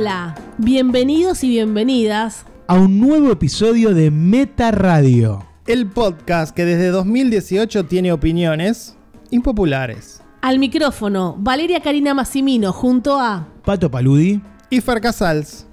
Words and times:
Hola, 0.00 0.36
bienvenidos 0.58 1.42
y 1.42 1.48
bienvenidas 1.48 2.44
a 2.68 2.74
un 2.74 3.00
nuevo 3.00 3.32
episodio 3.32 3.94
de 3.94 4.12
Meta 4.12 4.70
Radio. 4.70 5.44
El 5.66 5.88
podcast 5.88 6.54
que 6.54 6.64
desde 6.64 6.90
2018 6.90 7.86
tiene 7.86 8.12
opiniones 8.12 8.96
impopulares. 9.32 10.22
al 10.40 10.60
micrófono 10.60 11.34
Valeria 11.40 11.80
Karina 11.80 12.14
Massimino 12.14 12.72
junto 12.72 13.18
a 13.18 13.48
Pato 13.64 13.90
Paludi. 13.90 14.40
Y 14.70 14.80
Fer 14.80 15.00
Casals. 15.00 15.66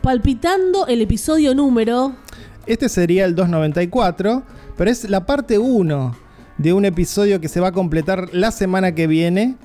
palpitando 0.00 0.86
el 0.86 1.00
episodio 1.00 1.56
número 1.56 2.14
Este 2.66 2.88
sería 2.88 3.24
el 3.24 3.34
294, 3.34 4.44
pero 4.76 4.90
es 4.92 5.10
la 5.10 5.26
parte 5.26 5.58
1 5.58 6.14
de 6.58 6.72
un 6.72 6.84
episodio 6.84 7.40
que 7.40 7.48
se 7.48 7.58
va 7.58 7.68
a 7.68 7.72
completar 7.72 8.28
la 8.32 8.52
semana 8.52 8.94
que 8.94 9.08
viene. 9.08 9.56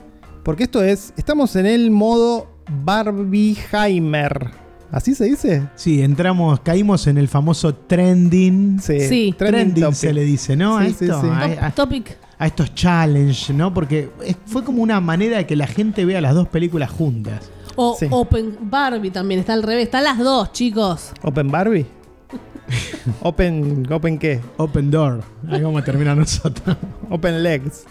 Porque 0.43 0.63
esto 0.63 0.81
es, 0.83 1.13
estamos 1.17 1.55
en 1.55 1.67
el 1.67 1.91
modo 1.91 2.48
Barbieheimer. 2.69 4.51
¿Así 4.91 5.13
se 5.13 5.25
dice? 5.25 5.67
Sí, 5.75 6.01
entramos, 6.01 6.61
caímos 6.61 7.05
en 7.07 7.17
el 7.19 7.27
famoso 7.27 7.75
trending. 7.75 8.79
Sí. 8.81 8.97
trending 9.37 9.73
Trending 9.73 9.93
se 9.93 10.11
le 10.13 10.23
dice, 10.23 10.55
¿no? 10.55 10.77
a, 10.77 10.85
Sí, 10.85 10.95
sí, 10.97 11.05
esto, 11.05 11.21
sí. 11.21 11.27
a- 11.29 11.67
a- 11.67 11.71
topic. 11.71 12.17
a 12.39 12.47
estos 12.47 12.73
challenge, 12.73 13.53
¿no? 13.53 13.71
Porque 13.73 14.09
fue 14.47 14.63
como 14.63 14.81
una 14.81 14.99
manera 14.99 15.37
de 15.37 15.45
que 15.45 15.55
la 15.55 15.67
gente 15.67 16.05
vea 16.05 16.21
las 16.21 16.33
dos 16.33 16.47
películas 16.47 16.89
juntas. 16.89 17.51
O 17.75 17.95
Sí. 17.99 18.07
Open 18.09 18.57
Barbie 18.61 19.11
también, 19.11 19.39
está 19.39 19.53
al 19.53 19.61
revés. 19.63 19.85
Están 19.85 20.03
las 20.05 20.17
dos, 20.17 20.51
chicos. 20.53 21.11
¿Open 21.21 21.49
Barbie? 21.51 21.85
¿Open, 23.21 23.87
¿Open 23.91 24.17
qué? 24.17 24.39
Open 24.57 24.89
Door. 24.89 25.21
Ahí 25.49 25.61
vamos 25.61 25.81
a 25.81 25.85
terminar 25.85 26.17
nosotros. 26.17 26.75
Open 27.09 27.43
Legs. 27.43 27.83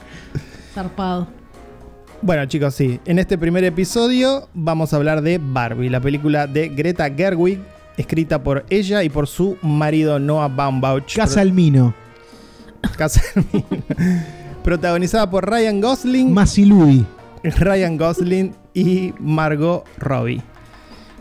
Zarpado. 0.75 1.29
Bueno 2.21 2.47
chicos, 2.47 2.75
sí, 2.75 3.01
en 3.05 3.19
este 3.19 3.39
primer 3.39 3.65
episodio 3.65 4.49
vamos 4.53 4.93
a 4.93 4.97
hablar 4.97 5.23
de 5.23 5.39
Barbie, 5.41 5.89
la 5.89 6.01
película 6.01 6.47
de 6.47 6.69
Greta 6.69 7.09
Gerwig, 7.11 7.61
escrita 7.97 8.43
por 8.43 8.65
ella 8.71 9.03
y 9.05 9.09
por 9.09 9.29
su 9.29 9.57
marido 9.63 10.19
Noah 10.19 10.49
Baumbach. 10.49 11.15
Casa 11.15 11.41
al 11.41 11.53
Mino. 11.53 11.95
Casa- 12.97 13.23
Protagonizada 14.65 15.31
por 15.31 15.49
Ryan 15.49 15.81
Gosling, 15.81 16.33
Masilui. 16.33 17.07
Ryan 17.45 17.97
Gosling 17.97 18.55
y 18.75 19.15
Margot 19.21 19.85
Robbie. 19.99 20.43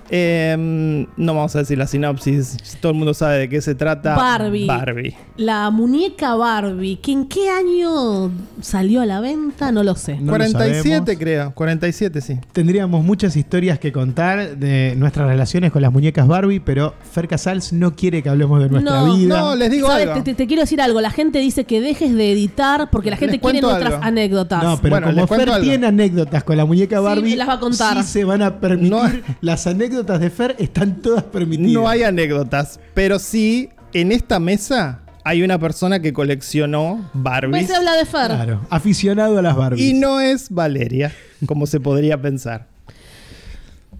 Em, 0.10 1.06
no 1.18 1.34
vamos 1.34 1.56
a 1.56 1.60
decir 1.60 1.78
la 1.78 1.88
sinopsis, 1.88 2.58
todo 2.82 2.92
el 2.92 2.98
mundo 2.98 3.14
sabe 3.14 3.40
de 3.40 3.50
qué 3.50 3.62
se 3.62 3.76
trata. 3.76 4.16
Barbie. 4.16 4.66
Barbie. 4.66 5.16
La 5.38 5.70
muñeca 5.70 6.36
Barbie, 6.36 6.98
que 6.98 7.12
en 7.12 7.28
qué 7.28 7.50
año 7.50 8.32
salió 8.62 9.02
a 9.02 9.06
la 9.06 9.20
venta, 9.20 9.72
no 9.72 9.84
lo 9.84 9.96
sé. 9.96 10.16
No 10.16 10.32
lo 10.32 10.38
47 10.38 10.82
sabemos. 10.90 11.10
creo, 11.20 11.52
47 11.54 12.22
sí. 12.22 12.40
Tendríamos 12.54 13.04
muchas 13.04 13.36
historias 13.36 13.80
que 13.80 13.92
contar 13.92 14.58
de 14.58 14.96
nuestras 14.98 15.28
relaciones 15.28 15.72
con 15.72 15.82
las 15.82 15.92
muñecas 15.92 16.28
Barbie, 16.28 16.60
pero 16.60 16.94
Fer 17.12 17.28
Casals 17.28 17.74
no 17.74 17.96
quiere 17.96 18.24
que 18.24 18.30
hablemos 18.30 18.62
de 18.62 18.70
nuestra 18.70 19.02
No, 19.02 19.16
vida. 19.16 19.40
No, 19.40 19.56
les 19.56 19.70
digo 19.70 19.90
algo. 19.90 20.14
Te, 20.16 20.22
te- 20.22 20.34
te 20.36 20.48
quiero 20.48 20.62
decir 20.62 20.82
algo. 20.82 21.02
La 21.02 21.12
gente 21.12 21.40
dice 21.40 21.66
que 21.66 21.82
dejes 21.82 22.14
de 22.16 22.32
editar 22.32 22.90
porque 22.90 23.10
la 23.10 23.18
gente 23.18 23.34
Les 23.34 23.42
quiere 23.42 23.62
nuestras 23.62 23.94
algo. 23.96 24.06
anécdotas. 24.06 24.64
No, 24.64 24.78
pero 24.82 24.96
Bueno, 25.00 25.08
como 25.14 25.28
Fer 25.28 25.50
algo. 25.50 25.64
tiene 25.64 25.88
anécdotas 25.88 26.44
con 26.44 26.58
la 26.58 26.66
muñeca 26.66 26.98
Sí, 26.98 27.04
Barbie, 27.04 27.36
las 27.36 27.48
va 27.50 27.54
a 27.54 27.60
contar. 27.60 27.98
sí 28.04 28.10
se 28.10 28.24
van 28.24 28.42
a 28.42 28.60
permitir. 28.60 28.90
No- 28.92 29.02
Las 29.42 29.68
anécdotas 29.68 29.97
de 30.04 30.30
Fer 30.30 30.56
están 30.60 31.02
todas 31.02 31.24
permitidas. 31.24 31.72
No 31.72 31.88
hay 31.88 32.04
anécdotas, 32.04 32.80
pero 32.94 33.20
sí 33.20 33.70
en 33.94 34.12
esta 34.12 34.40
mesa 34.40 35.02
hay 35.24 35.44
una 35.44 35.60
persona 35.60 36.00
que 36.00 36.14
coleccionó 36.14 37.10
Barbies 37.14 37.52
Pues 37.52 37.68
se 37.68 37.76
habla 37.76 37.94
de 37.96 38.06
Fer. 38.06 38.28
Claro, 38.28 38.62
aficionado 38.70 39.38
a 39.38 39.42
las 39.42 39.56
Barbies. 39.56 39.86
y 39.86 39.94
no 39.94 40.20
es 40.22 40.50
Valeria, 40.50 41.14
como 41.46 41.68
se 41.68 41.80
podría 41.80 42.22
pensar. 42.22 42.68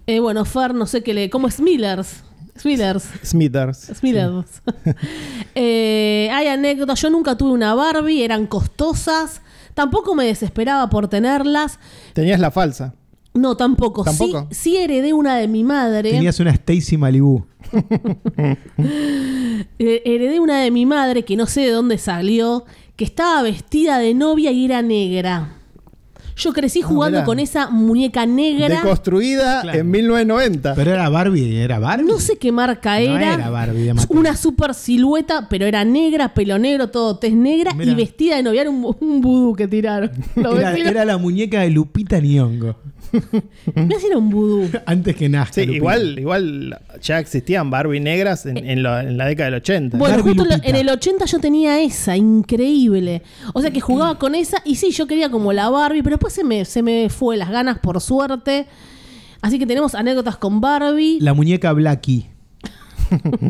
Eh, 0.06 0.20
bueno, 0.20 0.44
Fer, 0.44 0.74
no 0.74 0.86
sé 0.86 1.02
qué 1.02 1.12
le. 1.12 1.28
¿Cómo 1.28 1.48
es 1.48 1.60
Millers? 1.60 2.22
Smithers. 2.58 3.04
Smithers. 3.24 3.78
Smithers. 3.94 4.62
Eh, 5.60 6.30
hay 6.32 6.46
anécdotas. 6.46 7.00
Yo 7.02 7.10
nunca 7.10 7.36
tuve 7.36 7.50
una 7.50 7.74
Barbie, 7.74 8.22
eran 8.22 8.46
costosas. 8.46 9.42
Tampoco 9.74 10.14
me 10.14 10.24
desesperaba 10.24 10.88
por 10.88 11.08
tenerlas. 11.08 11.80
Tenías 12.12 12.38
la 12.38 12.52
falsa. 12.52 12.94
No, 13.38 13.56
tampoco. 13.56 14.04
¿Tampoco? 14.04 14.46
Sí, 14.50 14.56
sí 14.72 14.76
heredé 14.76 15.12
una 15.12 15.36
de 15.36 15.48
mi 15.48 15.64
madre. 15.64 16.10
Tenías 16.10 16.38
una 16.40 16.50
Stacy 16.50 16.96
Malibu. 16.96 17.44
Eh, 19.80 20.02
heredé 20.04 20.40
una 20.40 20.60
de 20.60 20.70
mi 20.70 20.86
madre 20.86 21.24
que 21.24 21.36
no 21.36 21.46
sé 21.46 21.62
de 21.62 21.70
dónde 21.70 21.98
salió, 21.98 22.64
que 22.96 23.04
estaba 23.04 23.42
vestida 23.42 23.98
de 23.98 24.14
novia 24.14 24.50
y 24.52 24.64
era 24.64 24.82
negra. 24.82 25.54
Yo 26.36 26.52
crecí 26.52 26.82
jugando 26.82 27.18
mirá. 27.18 27.24
con 27.26 27.40
esa 27.40 27.68
muñeca 27.68 28.24
negra. 28.24 28.68
Deconstruida 28.68 29.62
Claro. 29.62 29.78
en 29.80 29.90
1990. 29.90 30.74
Pero 30.76 30.92
era 30.92 31.08
Barbie, 31.08 31.56
era 31.56 31.80
Barbie. 31.80 32.06
No 32.06 32.20
sé 32.20 32.36
qué 32.38 32.52
marca 32.52 32.92
No 33.00 33.16
era. 33.16 33.34
era 33.34 33.50
Barbie. 33.50 33.92
Una 34.08 34.36
super 34.36 34.72
silueta, 34.74 35.48
pero 35.48 35.66
era 35.66 35.84
negra, 35.84 36.34
pelo 36.34 36.56
negro, 36.60 36.90
todo 36.90 37.18
tez 37.18 37.32
negra 37.34 37.74
Mirá. 37.74 37.90
y 37.90 37.94
vestida 37.96 38.36
de 38.36 38.44
novia. 38.44 38.60
Era 38.60 38.70
un, 38.70 38.94
un 39.00 39.20
vudú 39.20 39.54
que 39.56 39.66
tiraron. 39.66 40.12
Era, 40.36 40.76
era 40.76 41.04
la 41.04 41.18
muñeca 41.18 41.62
de 41.62 41.70
Lupita 41.70 42.20
Nyong'o. 42.20 42.76
Si 43.10 44.06
era 44.06 44.18
un 44.18 44.28
vudú. 44.30 44.68
Antes 44.86 45.16
que 45.16 45.28
nazca. 45.28 45.54
Sí, 45.54 45.60
Lupita. 45.62 45.76
igual, 45.76 46.18
igual 46.18 46.78
ya 47.02 47.18
existían 47.18 47.70
Barbie 47.70 48.00
negras 48.00 48.46
en, 48.46 48.58
en 48.58 48.82
lo- 48.82 48.98
en 49.00 49.16
la 49.16 49.26
década 49.26 49.46
del 49.50 49.54
80. 49.60 49.96
Bueno, 49.98 50.16
Barbie 50.16 50.28
justo 50.30 50.42
en 50.44 50.48
lo- 50.50 50.54
Lupita. 50.56 50.70
en 50.70 50.76
el 50.76 50.88
80 50.90 51.24
yo 51.24 51.38
tenía 51.38 51.80
esa, 51.80 52.16
increíble. 52.16 53.22
O 53.54 53.60
sea 53.60 53.70
que 53.70 53.80
jugaba 53.80 54.18
con 54.18 54.34
esa 54.34 54.58
y 54.64 54.74
sí, 54.76 54.90
yo 54.90 55.06
quería 55.06 55.30
como 55.30 55.52
la 55.52 55.68
Barbie, 55.70 56.02
pero 56.02 56.16
después 56.16 56.32
se 56.34 56.44
me, 56.44 56.64
se 56.64 56.82
me 56.82 57.08
fue 57.08 57.36
las 57.36 57.50
ganas 57.50 57.78
por 57.78 58.00
suerte. 58.00 58.66
Así 59.40 59.58
que 59.58 59.66
tenemos 59.66 59.94
anécdotas 59.94 60.36
con 60.36 60.60
Barbie. 60.60 61.18
La 61.20 61.32
muñeca 61.34 61.72
Blackie. 61.72 62.26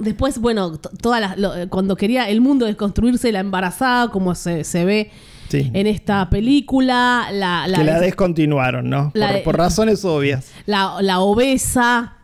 Después, 0.00 0.38
bueno, 0.38 0.78
t- 0.78 0.88
todas 1.00 1.20
las, 1.20 1.38
lo- 1.38 1.54
eh, 1.54 1.68
cuando 1.68 1.96
quería 1.96 2.28
el 2.28 2.40
mundo 2.40 2.64
desconstruirse, 2.66 3.30
la 3.30 3.40
embarazada, 3.40 4.08
como 4.08 4.34
se, 4.34 4.64
se 4.64 4.84
ve 4.86 5.10
Sí. 5.52 5.70
en 5.74 5.86
esta 5.86 6.28
película, 6.30 7.28
la, 7.32 7.66
la, 7.68 7.78
que 7.78 7.84
la 7.84 8.00
descontinuaron, 8.00 8.88
¿no? 8.90 9.10
La 9.14 9.26
por, 9.28 9.36
de- 9.36 9.42
por 9.42 9.56
razones 9.58 10.04
obvias. 10.04 10.50
la- 10.66 10.96
la 11.02 11.20
obesa, 11.20 12.14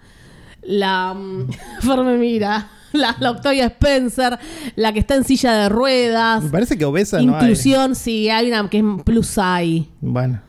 la... 0.62 1.15
mm, 1.15 1.49
me 2.05 2.16
mira. 2.19 2.69
La, 2.93 3.15
la 3.21 3.33
Octavia 3.33 3.66
Spencer, 3.66 4.39
la 4.75 4.94
que 4.94 5.00
está 5.00 5.15
en 5.15 5.22
silla 5.25 5.53
de 5.53 5.69
ruedas. 5.69 6.43
Me 6.43 6.49
parece 6.49 6.78
que 6.78 6.87
obesa 6.87 7.21
no 7.21 7.37
hay. 7.37 7.43
Inclusión, 7.43 7.94
sí, 7.94 8.31
hay 8.31 8.49
una 8.49 8.66
que 8.71 8.78
es 8.78 8.84
plus 9.05 9.27
size. 9.27 9.89
Bueno, 10.00 10.41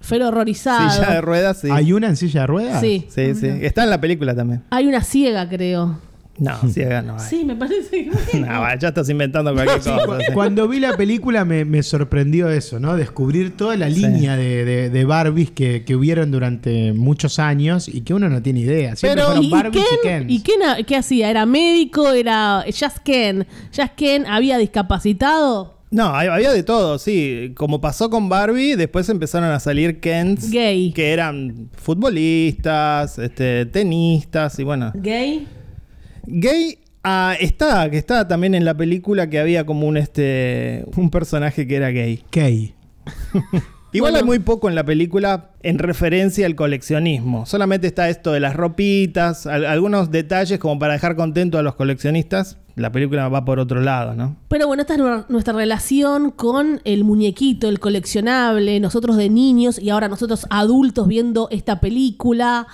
Fer 0.00 0.22
horrorizado. 0.24 0.90
silla 0.90 1.10
de 1.14 1.20
ruedas, 1.20 1.60
sí. 1.60 1.68
¿Hay 1.70 1.92
una 1.92 2.08
en 2.08 2.16
silla 2.16 2.40
de 2.40 2.46
ruedas? 2.48 2.80
Sí. 2.80 3.06
Sí, 3.08 3.36
sí. 3.36 3.46
Está 3.62 3.84
en 3.84 3.90
la 3.90 4.00
película 4.00 4.34
también. 4.34 4.64
Hay 4.70 4.86
una 4.88 5.02
ciega, 5.04 5.48
creo. 5.48 6.00
No, 6.38 6.56
ciega 6.70 7.00
no 7.02 7.14
hay. 7.14 7.20
Sí, 7.28 7.44
me 7.44 7.56
parece 7.56 8.08
que. 8.10 8.38
No, 8.40 8.62
ya 8.78 8.88
estás 8.88 9.08
inventando 9.08 9.54
cualquier 9.54 9.78
cosa. 9.78 9.98
sí. 10.26 10.32
Cuando 10.34 10.68
vi 10.68 10.80
la 10.80 10.96
película 10.96 11.44
me, 11.44 11.64
me 11.64 11.82
sorprendió 11.82 12.48
eso, 12.50 12.78
¿no? 12.78 12.96
Descubrir 12.96 13.56
toda 13.56 13.76
la 13.76 13.88
Sí. 13.90 14.00
línea 14.00 14.36
de, 14.36 14.64
de, 14.64 14.90
de 14.90 15.04
Barbies 15.04 15.50
que, 15.50 15.84
que 15.84 15.96
hubieron 15.96 16.30
durante 16.30 16.92
muchos 16.92 17.38
años 17.38 17.88
y 17.88 18.02
que 18.02 18.12
uno 18.14 18.28
no 18.28 18.42
tiene 18.42 18.60
idea. 18.60 18.96
Siempre 18.96 19.22
Pero- 19.22 19.26
fueron 19.28 19.44
¿Y, 19.44 19.46
y 19.46 19.50
Barbies 19.50 19.84
y, 19.84 20.06
Ken? 20.06 20.20
Kens. 20.26 20.32
¿Y 20.32 20.40
Ken 20.42 20.62
a- 20.62 20.82
qué 20.82 20.96
hacía? 20.96 21.30
¿Era 21.30 21.46
médico? 21.46 22.10
¿Era 22.12 22.64
Just 22.66 22.98
Ken? 23.04 23.46
¿Just 23.74 23.94
Ken 23.96 24.26
había 24.26 24.58
discapacitado? 24.58 25.74
No, 25.90 26.06
había 26.06 26.50
de 26.52 26.62
todo, 26.64 26.98
sí. 26.98 27.52
Como 27.56 27.80
pasó 27.80 28.10
con 28.10 28.28
Barbie, 28.28 28.74
después 28.74 29.08
empezaron 29.08 29.50
a 29.50 29.60
salir 29.60 30.00
Kens 30.00 30.50
Gay. 30.50 30.92
que 30.92 31.12
eran 31.12 31.70
futbolistas, 31.76 33.18
este, 33.18 33.66
tenistas 33.66 34.58
y 34.58 34.64
bueno. 34.64 34.92
¿Gay? 34.94 35.46
Gay 36.26 36.78
ah, 37.04 37.34
está, 37.40 37.90
que 37.90 37.98
está 37.98 38.26
también 38.28 38.54
en 38.54 38.64
la 38.64 38.76
película 38.76 39.28
que 39.30 39.38
había 39.38 39.64
como 39.66 39.86
un 39.86 39.96
este 39.96 40.84
un 40.96 41.10
personaje 41.10 41.66
que 41.66 41.76
era 41.76 41.88
gay. 41.90 42.22
Kay. 42.30 42.74
Igual 43.92 44.12
Bueno. 44.12 44.18
hay 44.18 44.24
muy 44.26 44.38
poco 44.40 44.68
en 44.68 44.74
la 44.74 44.84
película 44.84 45.52
en 45.62 45.78
referencia 45.78 46.44
al 46.44 46.54
coleccionismo. 46.54 47.46
Solamente 47.46 47.86
está 47.86 48.10
esto 48.10 48.32
de 48.32 48.40
las 48.40 48.54
ropitas, 48.54 49.46
al- 49.46 49.64
algunos 49.64 50.10
detalles 50.10 50.58
como 50.58 50.78
para 50.78 50.94
dejar 50.94 51.16
contento 51.16 51.56
a 51.58 51.62
los 51.62 51.76
coleccionistas. 51.76 52.58
La 52.74 52.92
película 52.92 53.28
va 53.28 53.44
por 53.46 53.58
otro 53.58 53.80
lado, 53.80 54.14
¿no? 54.14 54.36
Pero 54.48 54.66
bueno, 54.66 54.82
esta 54.82 54.94
es 54.94 54.98
nu- 54.98 55.24
nuestra 55.30 55.54
relación 55.54 56.30
con 56.30 56.80
el 56.84 57.04
muñequito, 57.04 57.70
el 57.70 57.78
coleccionable, 57.80 58.80
nosotros 58.80 59.16
de 59.16 59.30
niños 59.30 59.78
y 59.78 59.88
ahora 59.88 60.08
nosotros 60.08 60.46
adultos 60.50 61.08
viendo 61.08 61.48
esta 61.50 61.80
película. 61.80 62.66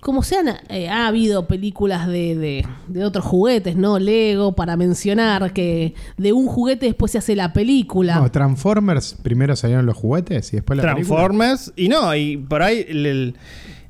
Como 0.00 0.22
sean, 0.22 0.48
eh, 0.68 0.88
ha 0.88 1.06
habido 1.06 1.46
películas 1.46 2.06
de, 2.06 2.36
de- 2.36 2.66
de 2.88 3.04
otros 3.04 3.24
juguetes, 3.24 3.76
¿no? 3.76 3.98
Lego, 3.98 4.54
para 4.54 4.76
mencionar 4.76 5.52
que 5.52 5.94
de 6.16 6.32
un 6.32 6.46
juguete 6.46 6.86
después 6.86 7.12
se 7.12 7.18
hace 7.18 7.34
la 7.36 7.52
película. 7.52 8.16
No, 8.16 8.30
Transformers, 8.30 9.16
primero 9.22 9.56
salieron 9.56 9.86
los 9.86 9.96
juguetes 9.96 10.52
y 10.52 10.56
después 10.56 10.76
la 10.76 10.82
película. 10.94 11.16
Transformers. 11.18 11.72
Y 11.76 11.88
no, 11.88 12.14
y 12.14 12.36
por 12.36 12.62
ahí 12.62 12.84
el- 12.88 13.06
el, 13.06 13.34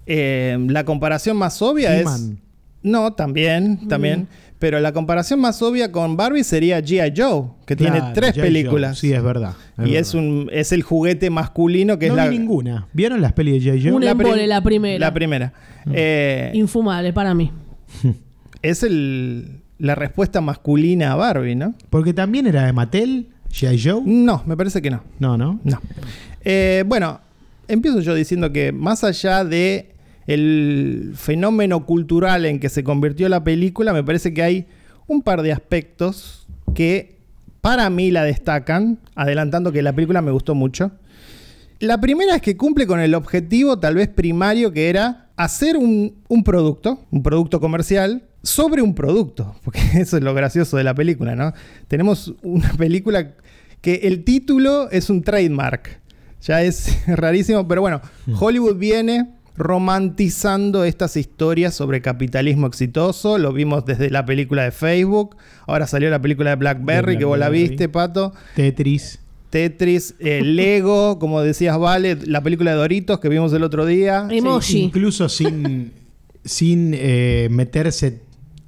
eh, 0.07 0.57
la 0.69 0.85
comparación 0.85 1.37
más 1.37 1.61
obvia 1.63 1.99
es. 1.99 2.05
No, 2.83 3.15
también, 3.15 3.89
también. 3.89 4.29
Pero 4.59 4.81
la 4.81 4.93
comparación 4.93 5.41
más 5.41 5.61
obvia 5.63 5.91
con 5.93 6.17
Barbie 6.17 6.45
sería 6.45 6.81
G.I. 6.81 7.13
Joe, 7.17 7.49
que 7.67 7.77
tiene 7.77 7.99
Claro, 7.99 8.13
tres 8.15 8.35
G.I. 8.35 8.41
películas. 8.41 9.01
Joe. 9.01 9.11
Sí, 9.11 9.13
es 9.15 9.23
verdad. 9.23 9.55
y 9.85 9.97
es 9.97 10.15
un 10.15 10.49
es 10.53 10.73
el 10.73 10.83
juguete 10.83 11.29
masculino 11.29 11.99
que 11.99 12.07
no 12.09 12.15
es 12.15 12.17
la 12.17 12.29
vi 12.29 12.39
ninguna. 12.39 12.87
¿Vieron 12.93 13.21
las 13.21 13.33
pelis 13.33 13.63
de 13.65 13.71
J. 13.73 13.83
Joe? 13.83 13.93
Un 13.93 14.05
la 14.05 14.13
embole, 14.13 14.33
prim- 14.35 14.49
la 14.49 14.63
primera. 14.63 14.99
La 14.99 15.13
primera. 15.15 15.53
Eh, 15.93 16.51
Infumable 16.55 17.13
para 17.13 17.35
mí. 17.35 17.51
es 18.63 18.83
el, 18.83 19.61
la 19.79 19.95
respuesta 19.95 20.41
masculina 20.41 21.13
a 21.13 21.17
Barbie, 21.17 21.57
¿no? 21.57 21.75
Porque 21.91 22.15
también 22.15 22.47
era 22.47 22.65
de 22.65 22.73
Mattel, 22.73 23.29
G.I. 23.51 23.81
Joe. 23.83 24.03
No, 24.05 24.43
me 24.47 24.57
parece 24.57 24.81
que 24.81 24.91
no. 24.91 25.03
No, 25.19 25.37
no. 25.37 25.61
No. 25.65 25.81
Eh, 26.45 26.85
bueno, 26.87 27.21
empiezo 27.69 28.01
yo 28.01 28.15
diciendo 28.15 28.53
que 28.53 28.73
más 28.73 29.05
allá 29.05 29.45
de 29.45 29.94
el 30.27 31.13
fenómeno 31.15 31.85
cultural 31.87 32.47
en 32.47 32.61
que 32.61 32.69
se 32.69 32.85
convirtió 32.85 33.29
la 33.29 33.45
película, 33.45 33.93
me 33.93 34.03
parece 34.03 34.33
que 34.33 34.43
hay 34.43 34.67
un 35.07 35.23
par 35.23 35.43
de 35.43 35.53
aspectos 35.53 36.47
que 36.75 37.19
para 37.61 37.89
mí 37.91 38.11
la 38.11 38.25
destacan, 38.25 38.99
adelantando 39.15 39.73
que 39.73 39.83
la 39.83 39.93
película 39.93 40.23
me 40.23 40.31
gustó 40.31 40.55
mucho. 40.55 40.93
La 41.81 42.01
primera 42.01 42.37
es 42.37 42.43
que 42.43 42.57
cumple 42.57 42.87
con 42.87 43.01
el 43.01 43.15
objetivo 43.15 43.79
tal 43.79 43.97
vez 43.97 44.09
primario 44.09 44.73
que 44.73 44.89
era 44.89 45.29
hacer 45.37 45.77
un, 45.77 46.15
un 46.29 46.45
producto, 46.45 47.01
un 47.11 47.23
producto 47.23 47.61
comercial, 47.61 48.23
sobre 48.43 48.83
un 48.83 48.95
producto, 48.95 49.57
porque 49.65 49.81
eso 49.95 50.17
es 50.17 50.23
lo 50.23 50.35
gracioso 50.35 50.77
de 50.77 50.85
la 50.85 50.95
película, 50.95 51.35
¿no? 51.35 51.53
Tenemos 51.89 52.35
una 52.43 52.73
película 52.75 53.35
que 53.81 53.95
el 54.05 54.25
título 54.25 54.91
es 54.91 55.11
un 55.11 55.23
trademark, 55.23 56.01
ya 56.43 56.63
es 56.63 56.99
rarísimo, 57.07 57.67
pero 57.67 57.81
bueno, 57.81 58.01
Hollywood 58.39 58.77
viene 58.77 59.35
romantizando 59.57 60.85
estas 60.85 61.17
historias 61.17 61.75
sobre 61.75 62.01
capitalismo 62.03 62.67
exitoso, 62.67 63.39
lo 63.39 63.53
vimos 63.53 63.85
desde 63.85 64.11
la 64.11 64.25
película 64.27 64.65
de 64.65 64.71
Facebook, 64.73 65.37
ahora 65.67 65.87
salió 65.87 66.11
la 66.11 66.21
película 66.21 66.51
de 66.51 66.57
Blackberry, 66.57 67.13
De 67.13 67.19
que 67.19 67.25
vos 67.25 67.39
la 67.39 67.49
viste, 67.51 67.89
Pato. 67.89 68.33
Tetris. 68.57 69.21
Tetris, 69.51 70.17
eh, 70.19 70.43
Lego, 70.43 71.19
como 71.21 71.41
decías, 71.41 71.79
Vale, 71.79 72.19
la 72.27 72.43
película 72.43 72.73
de 72.73 72.77
Doritos 72.79 73.21
que 73.21 73.29
vimos 73.29 73.53
el 73.53 73.63
otro 73.63 73.87
día. 73.87 74.27
Emoji. 74.31 74.73
Sí, 74.73 74.83
incluso 74.83 75.29
sin, 75.29 75.93
sin 76.45 76.93
eh, 76.95 77.49
meterse 77.51 78.21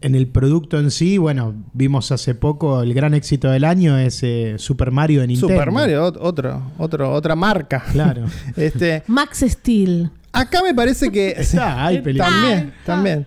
en 0.02 0.14
el 0.14 0.28
producto 0.28 0.78
en 0.78 0.90
sí, 0.92 1.18
bueno, 1.18 1.54
vimos 1.72 2.12
hace 2.12 2.34
poco 2.36 2.82
el 2.82 2.94
gran 2.94 3.14
éxito 3.14 3.50
del 3.50 3.64
año 3.64 3.98
es 3.98 4.22
eh, 4.22 4.54
Super 4.58 4.90
Mario 4.92 5.22
de 5.22 5.26
Nintendo. 5.28 5.54
Super 5.54 5.72
Mario, 5.72 6.06
ot- 6.12 6.18
otro, 6.20 6.62
otro, 6.78 7.12
otra 7.12 7.34
marca. 7.34 7.82
Claro. 7.90 8.26
este, 8.56 9.02
Max 9.08 9.42
Steel. 9.48 10.10
Acá 10.40 10.62
me 10.62 10.74
parece 10.74 11.10
que. 11.10 11.30
Está, 11.38 11.86
hay 11.86 12.00
películas. 12.00 12.30
También, 12.30 12.74
también. 12.84 13.26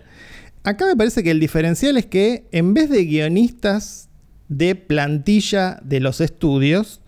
Acá 0.62 0.86
me 0.86 0.96
parece 0.96 1.22
que 1.22 1.30
el 1.30 1.40
diferencial 1.40 1.96
es 1.96 2.06
que 2.06 2.46
en 2.52 2.74
vez 2.74 2.90
de 2.90 3.04
guionistas 3.04 4.08
de 4.48 4.74
plantilla 4.74 5.78
de 5.82 6.00
los 6.00 6.20
estudios, 6.20 7.00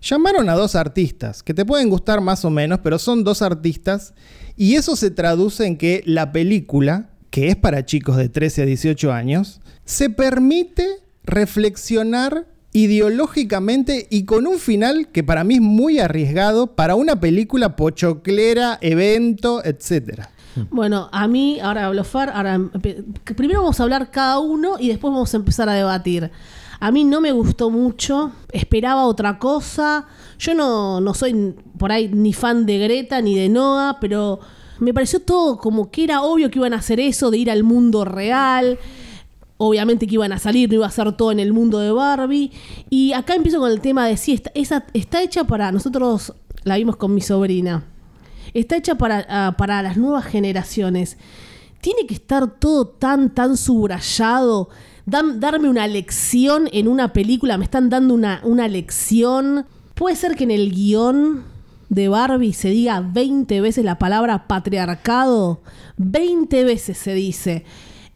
llamaron 0.00 0.48
a 0.48 0.54
dos 0.54 0.74
artistas, 0.74 1.42
que 1.42 1.54
te 1.54 1.64
pueden 1.64 1.88
gustar 1.88 2.20
más 2.20 2.44
o 2.44 2.50
menos, 2.50 2.80
pero 2.82 2.98
son 2.98 3.24
dos 3.24 3.42
artistas, 3.42 4.14
y 4.56 4.76
eso 4.76 4.96
se 4.96 5.10
traduce 5.10 5.66
en 5.66 5.76
que 5.76 6.02
la 6.06 6.30
película, 6.30 7.10
que 7.30 7.48
es 7.48 7.56
para 7.56 7.84
chicos 7.84 8.16
de 8.16 8.28
13 8.28 8.62
a 8.62 8.66
18 8.66 9.12
años, 9.12 9.60
se 9.84 10.10
permite 10.10 10.86
reflexionar 11.24 12.46
ideológicamente 12.72 14.06
y 14.10 14.24
con 14.24 14.46
un 14.46 14.58
final 14.58 15.08
que 15.08 15.24
para 15.24 15.44
mí 15.44 15.56
es 15.56 15.60
muy 15.60 15.98
arriesgado 15.98 16.68
para 16.68 16.94
una 16.94 17.18
película 17.18 17.76
pochoclera, 17.76 18.78
evento, 18.80 19.64
etcétera. 19.64 20.30
Bueno, 20.70 21.08
a 21.12 21.28
mí, 21.28 21.58
ahora 21.60 21.86
hablo 21.86 22.04
Far, 22.04 22.30
ahora 22.30 22.60
primero 23.36 23.60
vamos 23.60 23.78
a 23.78 23.82
hablar 23.84 24.10
cada 24.10 24.38
uno 24.38 24.76
y 24.78 24.88
después 24.88 25.12
vamos 25.12 25.32
a 25.32 25.36
empezar 25.36 25.68
a 25.68 25.74
debatir. 25.74 26.30
A 26.80 26.90
mí 26.90 27.04
no 27.04 27.20
me 27.20 27.30
gustó 27.30 27.70
mucho, 27.70 28.32
esperaba 28.52 29.04
otra 29.04 29.38
cosa. 29.38 30.06
Yo 30.38 30.54
no, 30.54 31.00
no 31.00 31.12
soy 31.14 31.54
por 31.78 31.92
ahí 31.92 32.08
ni 32.08 32.32
fan 32.32 32.66
de 32.66 32.78
Greta 32.78 33.20
ni 33.20 33.36
de 33.36 33.48
Noah, 33.48 33.98
pero 34.00 34.40
me 34.78 34.94
pareció 34.94 35.20
todo 35.20 35.58
como 35.58 35.90
que 35.90 36.04
era 36.04 36.22
obvio 36.22 36.50
que 36.50 36.58
iban 36.58 36.72
a 36.72 36.78
hacer 36.78 36.98
eso, 36.98 37.30
de 37.30 37.38
ir 37.38 37.50
al 37.50 37.64
mundo 37.64 38.04
real. 38.04 38.78
Obviamente 39.62 40.06
que 40.06 40.14
iban 40.14 40.32
a 40.32 40.38
salir, 40.38 40.70
no 40.70 40.76
iba 40.76 40.86
a 40.86 40.90
ser 40.90 41.12
todo 41.12 41.32
en 41.32 41.38
el 41.38 41.52
mundo 41.52 41.78
de 41.80 41.92
Barbie. 41.92 42.50
Y 42.88 43.12
acá 43.12 43.34
empiezo 43.34 43.58
con 43.60 43.70
el 43.70 43.82
tema 43.82 44.06
de 44.06 44.16
si 44.16 44.32
está, 44.32 44.50
esa, 44.54 44.86
está 44.94 45.22
hecha 45.22 45.44
para. 45.44 45.70
Nosotros 45.70 46.32
la 46.64 46.76
vimos 46.78 46.96
con 46.96 47.12
mi 47.14 47.20
sobrina. 47.20 47.84
Está 48.54 48.76
hecha 48.76 48.94
para, 48.94 49.26
ah, 49.28 49.54
para 49.58 49.82
las 49.82 49.98
nuevas 49.98 50.24
generaciones. 50.24 51.18
Tiene 51.82 52.06
que 52.06 52.14
estar 52.14 52.58
todo 52.58 52.86
tan, 52.88 53.34
tan 53.34 53.58
subrayado. 53.58 54.70
Dan- 55.04 55.40
darme 55.40 55.68
una 55.68 55.86
lección 55.86 56.68
en 56.72 56.88
una 56.88 57.12
película. 57.12 57.58
Me 57.58 57.64
están 57.64 57.90
dando 57.90 58.14
una, 58.14 58.40
una 58.44 58.66
lección. 58.66 59.66
Puede 59.94 60.16
ser 60.16 60.36
que 60.36 60.44
en 60.44 60.52
el 60.52 60.72
guion 60.72 61.44
de 61.90 62.08
Barbie 62.08 62.54
se 62.54 62.70
diga 62.70 63.00
20 63.00 63.60
veces 63.60 63.84
la 63.84 63.98
palabra 63.98 64.46
patriarcado. 64.48 65.60
20 65.98 66.64
veces 66.64 66.96
se 66.96 67.12
dice. 67.14 67.64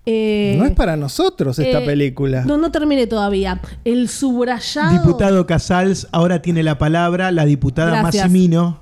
Eh, 0.06 0.56
No 0.58 0.66
es 0.66 0.72
para 0.72 0.96
nosotros 0.96 1.58
esta 1.58 1.82
eh, 1.82 1.86
película. 1.86 2.44
No, 2.44 2.58
no 2.58 2.70
terminé 2.70 3.06
todavía. 3.06 3.60
El 3.84 4.08
subrayado. 4.08 4.92
Diputado 4.92 5.46
Casals, 5.46 6.08
ahora 6.12 6.42
tiene 6.42 6.62
la 6.62 6.76
palabra 6.76 7.32
la 7.32 7.46
diputada 7.46 8.00
Gracias. 8.02 8.24
Massimino. 8.24 8.80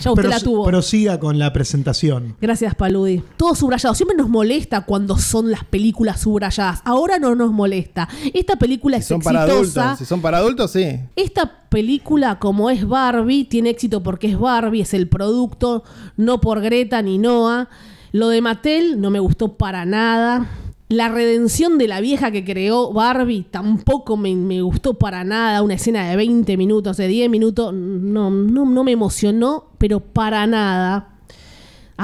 Ya 0.00 0.12
usted 0.12 0.28
la 0.28 0.38
tuvo. 0.38 0.64
Prosiga 0.64 1.18
con 1.18 1.38
la 1.38 1.52
presentación. 1.52 2.36
Gracias, 2.40 2.74
Paludi. 2.74 3.22
Todo 3.36 3.54
subrayado. 3.54 3.94
Siempre 3.94 4.16
nos 4.16 4.28
molesta 4.28 4.82
cuando 4.82 5.18
son 5.18 5.50
las 5.50 5.64
películas 5.64 6.20
subrayadas. 6.20 6.80
Ahora 6.84 7.18
no 7.18 7.34
nos 7.34 7.52
molesta. 7.52 8.08
Esta 8.34 8.56
película 8.56 8.98
Si 8.98 9.02
es 9.02 9.06
son 9.08 9.20
para 9.20 9.42
adultos, 9.42 9.98
si 9.98 10.04
son 10.04 10.20
para 10.20 10.38
adultos, 10.38 10.70
sí. 10.72 11.00
Esta 11.16 11.68
película, 11.68 12.38
como 12.38 12.70
es 12.70 12.86
Barbie, 12.86 13.44
tiene 13.44 13.70
éxito 13.70 14.02
porque 14.02 14.28
es 14.28 14.38
Barbie, 14.38 14.82
es 14.82 14.94
el 14.94 15.08
producto, 15.08 15.84
no 16.16 16.40
por 16.40 16.60
Greta 16.60 17.00
ni 17.02 17.18
Noah. 17.18 17.68
Lo 18.12 18.28
de 18.28 18.42
Mattel 18.42 19.00
no 19.00 19.10
me 19.10 19.20
gustó 19.20 19.56
para 19.56 19.86
nada. 19.86 20.46
La 20.90 21.08
redención 21.08 21.78
de 21.78 21.88
la 21.88 22.02
vieja 22.02 22.30
que 22.30 22.44
creó 22.44 22.92
Barbie 22.92 23.46
tampoco 23.50 24.18
me, 24.18 24.60
gustó 24.60 24.94
para 24.94 25.24
nada. 25.24 25.62
Una 25.62 25.74
escena 25.74 26.06
de 26.10 26.16
20 26.16 26.58
minutos, 26.58 26.98
de 26.98 27.08
10 27.08 27.30
minutos, 27.30 27.72
no, 27.72 28.30
no, 28.30 28.66
no 28.66 28.84
me 28.84 28.92
emocionó, 28.92 29.70
pero 29.78 30.00
para 30.00 30.46
nada. 30.46 31.11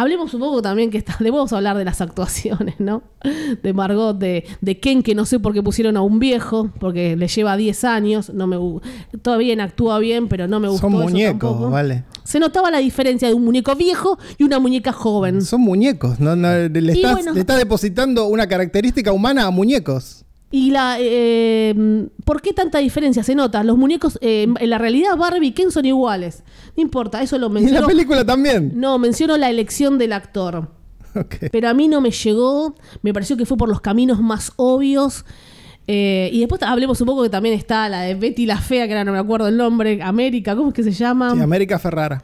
Hablemos 0.01 0.33
un 0.33 0.41
poco 0.41 0.63
también 0.63 0.91
que 0.91 0.99
está, 0.99 1.17
debemos 1.19 1.53
hablar 1.53 1.77
de 1.77 1.85
las 1.85 2.01
actuaciones, 2.01 2.77
¿no? 2.79 3.03
De 3.63 3.73
Margot, 3.73 4.17
de, 4.17 4.45
de 4.61 4.79
Ken, 4.79 5.03
que 5.03 5.15
no 5.17 5.25
sé 5.27 5.41
por 5.41 5.53
qué 5.53 5.63
pusieron 5.63 5.97
a 5.97 6.03
un 6.03 6.21
viejo, 6.21 6.71
porque 6.79 7.17
le 7.17 7.27
lleva 7.27 7.57
10 7.57 7.85
años, 7.85 8.33
no 8.33 8.47
me 8.47 8.57
todavía 9.23 9.55
actúa 9.63 9.99
bien, 9.99 10.29
pero 10.29 10.47
no 10.47 10.61
me 10.61 10.69
gustó 10.69 10.83
Son 10.89 10.95
eso 10.95 11.03
muñecos, 11.03 11.51
tampoco. 11.51 11.71
vale. 11.71 12.05
Se 12.23 12.39
notaba 12.39 12.71
la 12.71 12.79
diferencia 12.79 13.27
de 13.27 13.35
un 13.35 13.45
muñeco 13.45 13.75
viejo 13.75 14.19
y 14.37 14.45
una 14.45 14.61
muñeca 14.61 14.93
joven. 14.93 15.43
Son 15.43 15.63
muñecos. 15.63 16.21
No, 16.21 16.37
no, 16.37 16.49
le, 16.49 16.93
estás, 16.93 17.13
bueno. 17.15 17.33
le 17.33 17.41
estás 17.41 17.59
depositando 17.59 18.27
una 18.27 18.47
característica 18.47 19.13
humana 19.13 19.47
a 19.47 19.51
muñecos. 19.51 20.25
Y 20.51 20.71
la 20.71 20.97
eh, 20.99 22.07
¿por 22.25 22.41
qué 22.41 22.53
tanta 22.55 22.79
diferencia? 22.79 23.23
Se 23.23 23.35
nota, 23.35 23.63
los 23.65 23.77
muñecos 23.77 24.19
eh, 24.23 24.47
en 24.59 24.71
la 24.71 24.79
realidad 24.79 25.17
Barbie 25.17 25.49
y 25.49 25.53
Ken 25.53 25.71
son 25.71 25.85
iguales. 25.85 26.43
No 26.77 26.83
importa, 26.83 27.23
eso 27.23 27.37
lo 27.39 27.47
Y 27.47 27.49
en 27.49 27.55
la 27.55 27.61
menciono. 27.61 27.87
película 27.87 28.25
también. 28.25 28.73
No, 28.75 28.99
menciono 28.99 29.37
la 29.37 29.51
elección 29.51 29.99
del 29.99 30.13
actor. 30.15 30.71
Ok. 31.15 31.37
Pero 31.53 31.69
a 31.69 31.75
mí 31.75 31.89
no 31.89 32.01
me 32.01 32.11
llegó, 32.11 32.75
me 33.03 33.13
pareció 33.13 33.37
que 33.37 33.45
fue 33.45 33.57
por 33.59 33.69
los 33.69 33.81
caminos 33.81 34.21
más 34.21 34.53
obvios. 34.57 35.25
Eh, 35.87 36.29
y 36.33 36.41
después 36.41 36.63
hablemos 36.63 37.01
un 37.01 37.07
poco 37.07 37.23
que 37.23 37.31
también 37.31 37.55
está 37.55 37.89
la 37.89 38.03
de 38.03 38.15
Betty 38.15 38.45
la 38.47 38.59
Fea, 38.59 38.87
que 38.87 38.93
ahora 38.93 39.05
no 39.05 39.13
me 39.13 39.19
acuerdo 39.19 39.49
el 39.49 39.57
nombre, 39.57 40.01
América, 40.03 40.55
¿cómo 40.55 40.69
es 40.69 40.75
que 40.75 40.83
se 40.83 40.93
llama? 40.93 41.35
Sí, 41.35 41.41
América 41.41 41.79
Ferrara. 41.79 42.23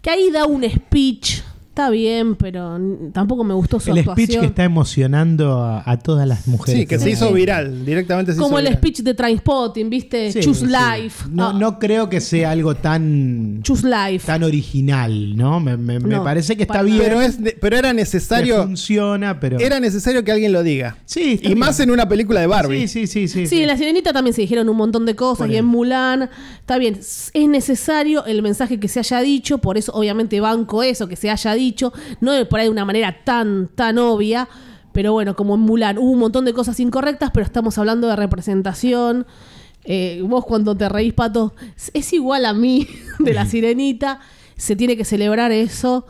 que 0.00 0.08
ahí 0.10 0.30
da 0.30 0.46
un 0.46 0.64
speech, 0.68 1.42
está 1.74 1.90
bien, 1.90 2.36
pero 2.36 2.78
tampoco 3.12 3.42
me 3.42 3.52
gustó 3.52 3.80
su 3.80 3.90
El 3.90 3.98
actuación. 3.98 4.26
speech 4.26 4.40
que 4.40 4.46
está 4.46 4.62
emocionando 4.62 5.60
a, 5.60 5.82
a 5.84 5.98
todas 5.98 6.26
las 6.28 6.46
mujeres. 6.46 6.82
Sí, 6.82 6.86
que 6.86 7.00
se 7.00 7.10
hizo 7.10 7.32
viral. 7.32 7.84
Directamente 7.84 8.32
se 8.32 8.38
Como 8.38 8.50
hizo 8.50 8.58
el 8.60 8.64
viral. 8.66 8.78
speech 8.78 8.98
de 9.02 9.14
Trainspotting, 9.14 9.90
¿viste? 9.90 10.30
Sí, 10.32 10.38
Choose 10.40 10.66
sí. 10.66 10.72
Life. 10.72 11.24
No, 11.30 11.48
Ah, 11.48 11.52
no 11.52 11.80
creo 11.80 12.08
que 12.08 12.20
sea 12.20 12.52
algo 12.52 12.76
tan, 12.76 13.58
Choose 13.62 13.88
Life. 13.88 14.24
tan 14.24 14.44
original, 14.44 15.36
¿no? 15.36 15.58
Me, 15.58 15.76
me- 15.76 16.00
parece 16.20 16.56
que 16.56 16.62
está 16.62 16.82
bien. 16.82 16.98
Pero, 17.02 17.20
es 17.20 17.38
pero 17.60 17.76
era 17.76 17.88
que 17.90 17.94
necesario. 17.94 18.62
funciona, 18.62 19.40
pero. 19.40 19.58
Era 19.58 19.80
necesario 19.80 20.22
que 20.22 20.30
alguien 20.30 20.52
lo 20.52 20.62
diga. 20.62 20.96
Sí, 21.06 21.32
está 21.34 21.44
Y 21.46 21.48
bien. 21.48 21.58
más 21.58 21.80
en 21.80 21.90
una 21.90 22.08
película 22.08 22.40
de 22.40 22.46
Barbie. 22.46 22.86
Sí, 22.86 23.06
sí, 23.06 23.06
sí, 23.08 23.26
sí. 23.28 23.46
Sí, 23.48 23.62
en 23.62 23.66
La 23.66 23.76
Sirenita 23.76 24.12
también 24.12 24.32
se 24.32 24.42
dijeron 24.42 24.68
un 24.68 24.76
montón 24.76 25.04
de 25.06 25.16
cosas 25.16 25.50
y 25.50 25.56
en 25.56 25.64
Mulan. 25.64 26.30
Está 26.60 26.78
bien, 26.78 26.94
es 27.00 27.32
necesario 27.34 28.24
el 28.26 28.42
mensaje 28.42 28.78
que 28.78 28.86
se 28.86 29.00
haya 29.00 29.20
dicho, 29.22 29.58
por 29.58 29.76
eso 29.76 29.90
obviamente 29.92 30.40
banco 30.40 30.82
eso, 30.84 31.08
que 31.08 31.16
se 31.16 31.30
haya 31.30 31.52
dicho, 31.54 31.63
no 32.20 32.32
de 32.32 32.44
por 32.46 32.60
ahí 32.60 32.66
de 32.66 32.70
una 32.72 32.84
manera 32.84 33.24
tan, 33.24 33.68
tan 33.74 33.98
obvia, 33.98 34.48
pero 34.92 35.12
bueno, 35.12 35.34
como 35.34 35.54
en 35.54 35.60
Mulan 35.62 35.98
hubo 35.98 36.10
un 36.10 36.18
montón 36.20 36.44
de 36.44 36.52
cosas 36.52 36.78
incorrectas, 36.80 37.30
pero 37.32 37.44
estamos 37.44 37.78
hablando 37.78 38.06
de 38.08 38.16
representación. 38.16 39.26
Eh, 39.84 40.22
vos 40.26 40.44
cuando 40.46 40.74
te 40.76 40.88
reís, 40.88 41.12
Pato, 41.12 41.52
es- 41.76 41.90
es 41.94 42.12
igual 42.12 42.46
a 42.46 42.54
mí 42.54 42.86
de 43.18 43.34
La 43.34 43.44
Sirenita, 43.46 44.20
se 44.56 44.76
tiene 44.76 44.96
que 44.96 45.04
celebrar 45.04 45.52
eso. 45.52 46.06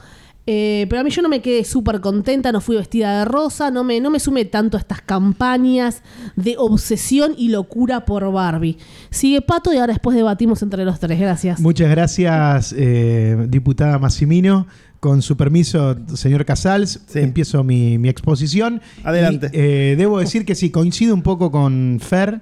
Eh, 0.46 0.84
pero 0.90 1.00
a 1.00 1.04
mí 1.04 1.08
yo 1.08 1.22
no 1.22 1.30
me 1.30 1.40
quedé 1.40 1.64
súper 1.64 2.02
contenta, 2.02 2.52
no 2.52 2.60
fui 2.60 2.76
vestida 2.76 3.20
de 3.20 3.24
rosa, 3.24 3.70
no 3.70 3.82
me, 3.82 3.98
no 4.02 4.10
me 4.10 4.20
sumé 4.20 4.44
tanto 4.44 4.76
a 4.76 4.80
estas 4.80 5.00
campañas 5.00 6.02
de 6.36 6.56
obsesión 6.58 7.32
y 7.38 7.48
locura 7.48 8.04
por 8.04 8.30
Barbie. 8.30 8.76
Sigue 9.08 9.40
Pato 9.40 9.72
y 9.72 9.78
ahora 9.78 9.94
después 9.94 10.14
debatimos 10.14 10.60
entre 10.62 10.84
los 10.84 11.00
tres. 11.00 11.18
Gracias. 11.18 11.60
Muchas 11.60 11.88
gracias, 11.90 12.74
eh, 12.76 13.46
diputada 13.48 13.98
Massimino. 13.98 14.66
Con 15.04 15.20
su 15.20 15.36
permiso, 15.36 15.98
señor 16.14 16.46
Casals, 16.46 16.98
Sí. 17.06 17.18
empiezo 17.18 17.62
mi, 17.62 17.98
mi 17.98 18.08
exposición. 18.08 18.80
Adelante. 19.02 19.50
Y, 19.52 19.58
eh, 19.58 19.96
debo 19.98 20.18
decir 20.18 20.46
que 20.46 20.54
sí, 20.54 20.70
coincido 20.70 21.12
un 21.14 21.20
poco 21.20 21.50
con 21.50 21.98
Fer. 22.00 22.40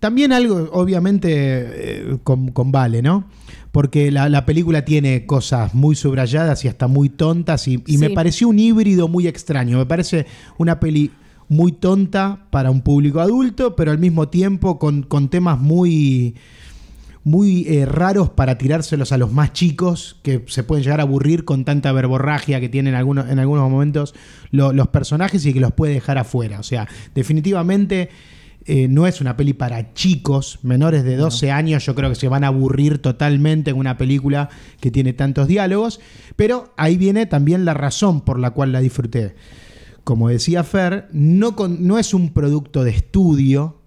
También 0.00 0.32
algo, 0.32 0.70
obviamente, 0.72 1.28
eh, 1.30 2.18
con, 2.24 2.52
con 2.52 2.72
Vale, 2.72 3.02
¿no? 3.02 3.24
Porque 3.70 4.10
la, 4.10 4.30
la 4.30 4.46
película 4.46 4.86
tiene 4.86 5.26
cosas 5.26 5.74
muy 5.74 5.94
subrayadas 5.94 6.64
y 6.64 6.68
hasta 6.68 6.86
muy 6.88 7.10
tontas 7.10 7.68
y, 7.68 7.82
y 7.86 7.98
me 7.98 8.08
pareció 8.08 8.48
un 8.48 8.58
híbrido 8.58 9.06
muy 9.06 9.26
extraño. 9.26 9.76
Me 9.76 9.84
parece 9.84 10.24
una 10.56 10.80
peli 10.80 11.10
muy 11.50 11.72
tonta 11.72 12.46
para 12.48 12.70
un 12.70 12.80
público 12.80 13.20
adulto, 13.20 13.76
pero 13.76 13.90
al 13.90 13.98
mismo 13.98 14.28
tiempo 14.30 14.78
con, 14.78 15.02
con 15.02 15.28
temas 15.28 15.58
muy 15.60 16.34
muy 17.28 17.66
eh, 17.68 17.84
raros 17.84 18.30
para 18.30 18.56
tirárselos 18.58 19.12
a 19.12 19.18
los 19.18 19.32
más 19.32 19.52
chicos, 19.52 20.18
que 20.22 20.44
se 20.46 20.62
pueden 20.62 20.82
llegar 20.84 21.00
a 21.00 21.02
aburrir 21.02 21.44
con 21.44 21.64
tanta 21.64 21.92
verborragia 21.92 22.60
que 22.60 22.68
tienen 22.68 22.94
algunos, 22.94 23.28
en 23.28 23.38
algunos 23.38 23.70
momentos 23.70 24.14
lo- 24.50 24.72
los 24.72 24.88
personajes 24.88 25.44
y 25.44 25.52
que 25.52 25.60
los 25.60 25.72
puede 25.72 25.92
dejar 25.94 26.16
afuera. 26.18 26.58
O 26.58 26.62
sea, 26.62 26.88
definitivamente 27.14 28.08
eh, 28.64 28.86
no 28.88 29.06
es 29.06 29.20
una 29.20 29.36
peli 29.36 29.52
para 29.54 29.94
chicos, 29.94 30.58
menores 30.62 31.02
de 31.04 31.16
12 31.16 31.50
años, 31.50 31.86
yo 31.86 31.94
creo 31.94 32.10
que 32.10 32.14
se 32.16 32.28
van 32.28 32.44
a 32.44 32.48
aburrir 32.48 32.98
totalmente 32.98 33.70
en 33.70 33.76
una 33.78 33.96
película 33.96 34.50
que 34.80 34.90
tiene 34.90 35.12
tantos 35.14 35.48
diálogos, 35.48 36.00
pero 36.36 36.72
ahí 36.76 36.96
viene 36.98 37.24
también 37.26 37.64
la 37.64 37.72
razón 37.74 38.20
por 38.22 38.38
la 38.38 38.50
cual 38.50 38.72
la 38.72 38.80
disfruté. 38.80 39.34
Como 40.04 40.28
decía 40.28 40.64
Fer, 40.64 41.08
no, 41.12 41.56
con- 41.56 41.86
no 41.86 41.98
es 41.98 42.12
un 42.14 42.30
producto 42.30 42.84
de 42.84 42.90
estudio, 42.90 43.80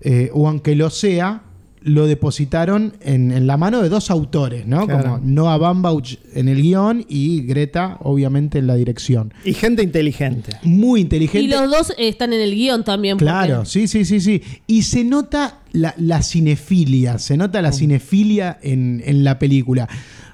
eh, 0.00 0.30
o 0.32 0.48
aunque 0.48 0.76
lo 0.76 0.90
sea, 0.90 1.42
lo 1.82 2.06
depositaron 2.06 2.94
en, 3.00 3.30
en 3.32 3.46
la 3.46 3.56
mano 3.56 3.82
de 3.82 3.88
dos 3.88 4.10
autores, 4.10 4.66
¿no? 4.66 4.86
Claro. 4.86 5.02
Como 5.02 5.20
Noah 5.24 5.56
Baumbach 5.58 6.16
en 6.34 6.48
el 6.48 6.60
guion 6.62 7.04
y 7.08 7.42
Greta, 7.42 7.98
obviamente, 8.00 8.58
en 8.58 8.66
la 8.66 8.74
dirección. 8.74 9.32
Y 9.44 9.54
gente 9.54 9.82
inteligente. 9.82 10.52
Muy 10.62 11.00
inteligente. 11.00 11.44
Y 11.44 11.48
los 11.48 11.70
dos 11.70 11.92
están 11.98 12.32
en 12.32 12.40
el 12.40 12.54
guion 12.54 12.84
también. 12.84 13.16
porque- 13.16 13.26
Claro, 13.26 13.64
sí, 13.64 13.86
sí, 13.88 14.04
sí, 14.04 14.20
sí. 14.20 14.42
Y 14.66 14.82
se 14.82 15.04
nota 15.04 15.60
la, 15.72 15.94
la 15.98 16.22
cinefilia, 16.22 17.18
se 17.18 17.36
nota 17.36 17.62
la 17.62 17.72
cinefilia 17.72 18.58
en, 18.62 19.02
en 19.04 19.22
la 19.24 19.38
película. 19.38 19.88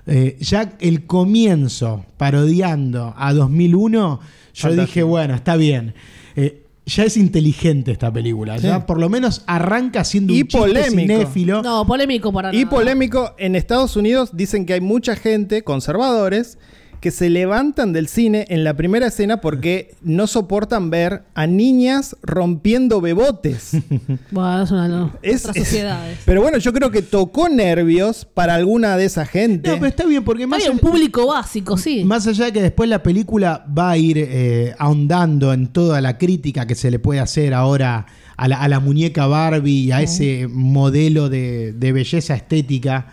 Eh, 0.07 0.37
ya 0.41 0.77
el 0.81 1.07
comienzo, 1.07 2.05
parodiando 2.17 3.15
a 3.17 3.33
2001, 3.33 4.21
yo 4.21 4.63
Fantástico. 4.63 4.87
dije, 4.87 5.03
bueno, 5.03 5.35
está 5.35 5.57
bien. 5.57 5.95
Eh, 6.37 6.64
ya 6.87 7.05
es 7.05 7.17
inteligente 7.17 7.93
esta 7.93 8.13
película. 8.13 8.59
Sí. 8.59 8.67
Ya 8.67 8.85
por 8.87 8.99
lo 9.01 9.09
menos 9.09 9.43
arranca 9.47 10.05
siendo 10.05 10.33
Y 10.33 10.43
un 10.43 10.49
polémico. 10.49 10.91
cinéfilo. 11.01 11.63
No, 11.63 11.87
polémico 11.87 12.33
para 12.33 12.55
Y 12.55 12.65
nada. 12.65 12.71
polémico, 12.71 13.35
en 13.39 13.57
Estados 13.57 13.97
Unidos 13.97 14.31
dicen 14.37 14.67
que 14.67 14.75
hay 14.75 14.81
mucha 14.81 15.17
gente, 15.17 15.63
conservadores, 15.65 16.59
que 17.05 17.11
se 17.11 17.29
levantan 17.29 17.93
del 17.93 18.09
cine 18.09 18.47
en 18.49 18.65
la 18.65 18.75
primera 18.79 19.09
escena 19.09 19.43
porque 19.43 19.95
no 20.01 20.27
soportan 20.27 20.89
ver 20.89 21.25
a 21.35 21.47
niñas 21.47 22.17
rompiendo 22.23 23.03
bebotes. 23.03 23.73
Bueno, 24.31 24.63
es 24.63 24.71
una 24.71 24.89
no, 24.89 25.13
Es- 25.21 25.43
otras 25.43 25.57
es- 25.59 25.65
sociedades. 25.65 26.19
pero 26.25 26.41
bueno, 26.41 26.57
yo 26.57 26.73
creo 26.73 26.91
que 26.91 27.03
tocó 27.03 27.51
nervios 27.51 28.25
para 28.25 28.55
alguna 28.55 28.97
de 28.97 29.05
esa 29.05 29.27
gente. 29.27 29.69
No, 29.69 29.75
pero 29.75 29.87
está 29.89 30.07
bien, 30.07 30.25
porque 30.25 30.47
más, 30.47 30.63
Hay 30.63 30.69
un 30.71 30.79
allá- 30.79 30.81
público 30.91 31.27
básico, 31.27 31.77
sí. 31.77 32.05
más 32.05 32.27
allá 32.27 32.47
de 32.47 32.53
que 32.55 32.63
después 32.63 32.89
la 32.89 33.03
película 33.03 33.67
va 33.79 33.91
a 33.91 33.99
ir 33.99 34.17
eh, 34.19 34.75
ahondando 34.79 35.53
en 35.53 35.67
toda 35.67 36.01
la 36.01 36.17
crítica 36.17 36.67
que 36.67 36.75
se 36.75 36.91
le 36.91 36.99
puede 36.99 37.21
hacer 37.21 37.53
ahora 37.53 38.07
a 38.39 38.49
la, 38.49 38.57
a 38.63 38.67
la 38.69 38.81
muñeca 38.81 39.27
Barbie 39.27 39.85
y 39.89 39.93
a 39.93 40.01
ese 40.01 40.49
modelo 40.51 41.29
de, 41.29 41.75
de 41.75 41.93
belleza 41.93 42.35
estética 42.35 43.09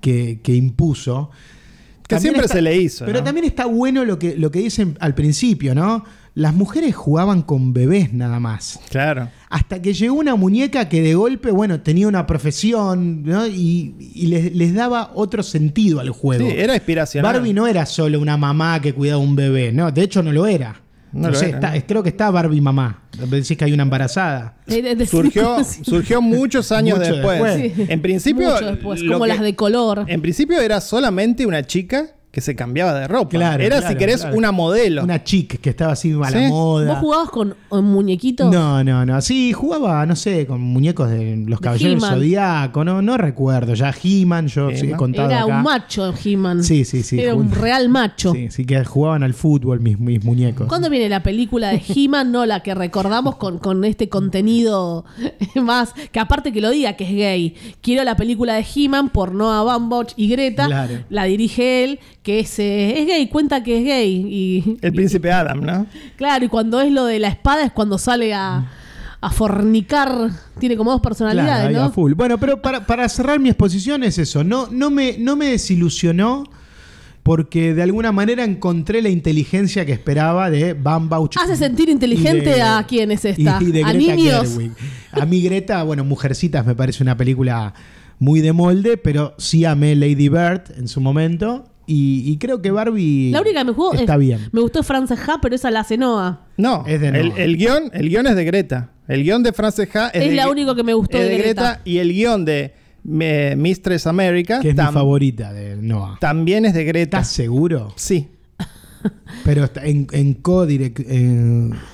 que, 0.00 0.40
que 0.42 0.54
impuso. 0.54 1.30
Que 2.06 2.20
siempre 2.20 2.48
se 2.48 2.60
le 2.60 2.76
hizo, 2.76 3.04
Pero 3.06 3.20
¿no? 3.20 3.24
también 3.24 3.46
está 3.46 3.64
bueno 3.66 4.04
lo 4.04 4.18
que, 4.18 4.36
lo 4.36 4.50
que 4.50 4.58
dicen 4.58 4.96
al 5.00 5.14
principio, 5.14 5.74
¿no? 5.74 6.04
Las 6.34 6.52
mujeres 6.52 6.94
jugaban 6.94 7.42
con 7.42 7.72
bebés 7.72 8.12
nada 8.12 8.40
más. 8.40 8.80
Claro. 8.90 9.30
Hasta 9.48 9.80
que 9.80 9.94
llegó 9.94 10.14
una 10.16 10.34
muñeca 10.34 10.88
que 10.88 11.00
de 11.00 11.14
golpe, 11.14 11.50
bueno, 11.50 11.80
tenía 11.80 12.08
una 12.08 12.26
profesión 12.26 13.22
¿no? 13.22 13.46
y, 13.46 13.94
y 14.14 14.26
les, 14.26 14.54
les 14.54 14.74
daba 14.74 15.12
otro 15.14 15.42
sentido 15.42 16.00
al 16.00 16.10
juego. 16.10 16.46
Sí, 16.50 16.54
era 16.56 16.74
inspiracional. 16.74 17.32
Barbie 17.32 17.54
no 17.54 17.66
era 17.66 17.86
solo 17.86 18.20
una 18.20 18.36
mamá 18.36 18.80
que 18.80 18.92
cuidaba 18.92 19.22
un 19.22 19.36
bebé, 19.36 19.72
no, 19.72 19.90
de 19.92 20.02
hecho 20.02 20.22
no 20.22 20.32
lo 20.32 20.46
era. 20.46 20.83
No 21.14 21.20
No, 21.20 21.28
lo 21.30 21.34
sé, 21.38 21.48
era, 21.50 21.58
está- 21.58 21.74
¿no? 21.74 21.82
creo 21.86 22.02
que 22.02 22.08
está 22.10 22.30
Barbie 22.30 22.60
mamá. 22.60 23.04
Decís 23.30 23.56
que 23.56 23.64
hay 23.64 23.72
una 23.72 23.84
embarazada. 23.84 24.56
Eh, 24.66 25.06
Surgió, 25.06 25.58
surgió 25.82 26.20
muchos 26.20 26.72
años 26.72 26.98
Mucho 26.98 27.12
después. 27.14 27.40
después. 27.56 27.72
Sí. 27.76 27.86
En 27.88 28.02
principio, 28.02 28.50
Mucho 28.50 28.66
después, 28.66 29.00
como 29.04 29.22
que- 29.24 29.28
las 29.28 29.40
de 29.40 29.54
color. 29.54 30.04
En 30.08 30.20
principio 30.20 30.60
era 30.60 30.80
solamente 30.80 31.46
una 31.46 31.62
chica 31.64 32.06
que 32.34 32.40
se 32.40 32.56
cambiaba 32.56 32.92
de 32.98 33.06
ropa. 33.06 33.28
Claro, 33.28 33.62
era, 33.62 33.76
claro, 33.78 33.92
si 33.92 33.96
querés, 33.96 34.22
claro. 34.22 34.36
una 34.36 34.50
modelo. 34.50 35.04
Una 35.04 35.22
chica 35.22 35.56
que 35.56 35.70
estaba 35.70 35.92
así 35.92 36.12
a 36.20 36.28
¿Sí? 36.30 36.34
la 36.34 36.48
moda. 36.48 36.88
¿Vos 36.94 36.98
jugabas 36.98 37.30
con, 37.30 37.54
con 37.68 37.84
muñequitos? 37.84 38.50
No, 38.52 38.82
no, 38.82 39.06
no. 39.06 39.20
Sí, 39.20 39.52
jugaba, 39.52 40.04
no 40.04 40.16
sé, 40.16 40.44
con 40.44 40.60
muñecos 40.60 41.10
de 41.10 41.36
los 41.46 41.60
De 41.60 41.64
caballeros 41.64 42.02
del. 42.02 42.10
Zodíaco. 42.10 42.84
No, 42.84 43.00
no 43.02 43.16
recuerdo. 43.16 43.74
Ya 43.74 43.94
He-Man, 44.02 44.48
yo 44.48 44.70
sí 44.74 44.90
he 44.90 44.96
contado 44.96 45.30
Era 45.30 45.44
acá. 45.44 45.56
un 45.58 45.62
macho 45.62 46.12
He-Man. 46.24 46.64
Sí, 46.64 46.84
sí, 46.84 47.04
sí. 47.04 47.20
Era 47.20 47.36
un 47.36 47.52
real 47.52 47.88
macho. 47.88 48.32
Sí, 48.32 48.48
sí, 48.50 48.66
que 48.66 48.84
jugaban 48.84 49.22
al 49.22 49.32
fútbol 49.34 49.78
mis, 49.78 50.00
mis 50.00 50.24
muñecos. 50.24 50.66
¿Cuándo 50.66 50.90
viene 50.90 51.08
la 51.08 51.22
película 51.22 51.68
de 51.68 51.80
He-Man? 51.86 52.32
No, 52.32 52.46
la 52.46 52.64
que 52.64 52.74
recordamos 52.74 53.36
con, 53.36 53.60
con 53.60 53.84
este 53.84 54.08
contenido 54.08 55.04
más. 55.54 55.94
Que 56.10 56.18
aparte 56.18 56.52
que 56.52 56.60
lo 56.60 56.70
diga 56.70 56.94
que 56.94 57.04
es 57.04 57.10
gay. 57.10 57.54
Quiero 57.80 58.02
la 58.02 58.16
película 58.16 58.54
de 58.54 58.66
He-Man 58.74 59.10
por 59.10 59.32
Noah 59.32 59.62
Baumbach 59.62 60.14
y 60.16 60.26
Greta. 60.28 60.66
Claro. 60.66 60.94
La 61.10 61.22
dirige 61.24 61.84
él, 61.84 62.00
que 62.24 62.40
es, 62.40 62.58
eh, 62.58 62.98
es 63.00 63.06
gay, 63.06 63.28
cuenta 63.28 63.62
que 63.62 63.78
es 63.78 63.84
gay. 63.84 64.10
Y, 64.28 64.78
El 64.82 64.92
príncipe 64.92 65.30
Adam, 65.30 65.60
¿no? 65.60 65.86
Claro, 66.16 66.44
y 66.44 66.48
cuando 66.48 66.80
es 66.80 66.90
lo 66.90 67.04
de 67.04 67.20
la 67.20 67.28
espada 67.28 67.64
es 67.64 67.70
cuando 67.70 67.98
sale 67.98 68.32
a, 68.34 68.66
a 69.20 69.30
fornicar. 69.30 70.30
Tiene 70.58 70.76
como 70.76 70.90
dos 70.90 71.00
personalidades, 71.02 71.68
Claro, 71.70 71.84
a 71.84 71.88
¿no? 71.88 71.92
full. 71.92 72.14
Bueno, 72.14 72.38
pero 72.38 72.60
para, 72.62 72.86
para 72.86 73.08
cerrar 73.08 73.38
mi 73.38 73.50
exposición 73.50 74.02
es 74.04 74.18
eso. 74.18 74.42
No, 74.42 74.68
no, 74.70 74.90
me, 74.90 75.16
no 75.18 75.36
me 75.36 75.46
desilusionó 75.50 76.44
porque 77.22 77.72
de 77.74 77.82
alguna 77.82 78.10
manera 78.12 78.44
encontré 78.44 79.00
la 79.02 79.08
inteligencia 79.10 79.84
que 79.86 79.92
esperaba 79.92 80.50
de 80.50 80.74
Van 80.74 81.08
Bauch. 81.08 81.36
Hace 81.38 81.56
sentir 81.56 81.88
inteligente 81.88 82.50
de- 82.50 82.62
a 82.62 82.84
quién 82.88 83.10
es 83.10 83.24
esta. 83.24 83.58
y 83.62 83.72
de 83.72 83.82
a 83.84 83.92
Greta 83.92 84.14
niños. 84.16 84.48
Gerwig. 84.50 84.72
A 85.12 85.24
mí 85.26 85.42
Greta, 85.42 85.82
bueno, 85.84 86.04
Mujercitas 86.04 86.64
me 86.66 86.74
parece 86.74 87.02
una 87.02 87.16
película 87.16 87.72
muy 88.18 88.40
de 88.40 88.52
molde, 88.52 88.96
pero 88.96 89.34
sí 89.38 89.64
amé 89.64 89.94
Lady 89.94 90.28
Bird 90.28 90.72
en 90.78 90.86
su 90.88 91.00
momento. 91.00 91.66
Y, 91.86 92.22
y 92.30 92.38
creo 92.38 92.62
que 92.62 92.70
Barbie 92.70 93.30
La 93.30 93.40
única 93.40 93.60
que 93.60 93.64
me 93.66 93.72
jugó 93.72 93.92
está 93.94 94.14
es- 94.14 94.18
bien. 94.20 94.40
Me 94.52 94.60
gustó 94.60 94.82
Frances 94.82 95.18
Ha, 95.28 95.40
pero 95.40 95.54
esa 95.54 95.70
la 95.70 95.80
hace 95.80 95.96
Noah. 95.98 96.46
No, 96.56 96.84
Es 96.86 97.00
de 97.00 97.08
el, 97.08 97.28
Noah. 97.30 97.38
el 97.38 97.56
guion, 97.56 97.90
el 97.92 98.08
guion 98.08 98.26
es 98.26 98.36
de 98.36 98.44
Greta. 98.44 98.90
El 99.06 99.22
guion 99.22 99.42
de 99.42 99.52
Frances 99.52 99.88
Ha 99.94 100.08
es, 100.08 100.22
Es 100.22 100.30
de- 100.30 100.36
la 100.36 100.48
única 100.48 100.74
que 100.74 100.82
me 100.82 100.94
gustó 100.94 101.18
es 101.18 101.28
de 101.28 101.36
Greta. 101.38 101.80
Y 101.84 101.98
el 101.98 102.12
guion 102.12 102.44
de 102.44 102.72
eh, 103.20 103.54
Mistress 103.58 104.06
America 104.06 104.60
Que 104.60 104.70
es 104.70 104.74
mi 104.76 104.82
favorita 104.82 105.52
de 105.52 105.76
Noah. 105.76 106.16
también 106.20 106.64
es 106.64 106.72
de 106.72 106.84
Greta. 106.84 107.18
¿Estás 107.18 107.32
seguro? 107.32 107.92
Sí. 107.96 108.28
Pero 109.44 109.64
está 109.64 109.84
en, 109.84 110.06
en 110.12 110.34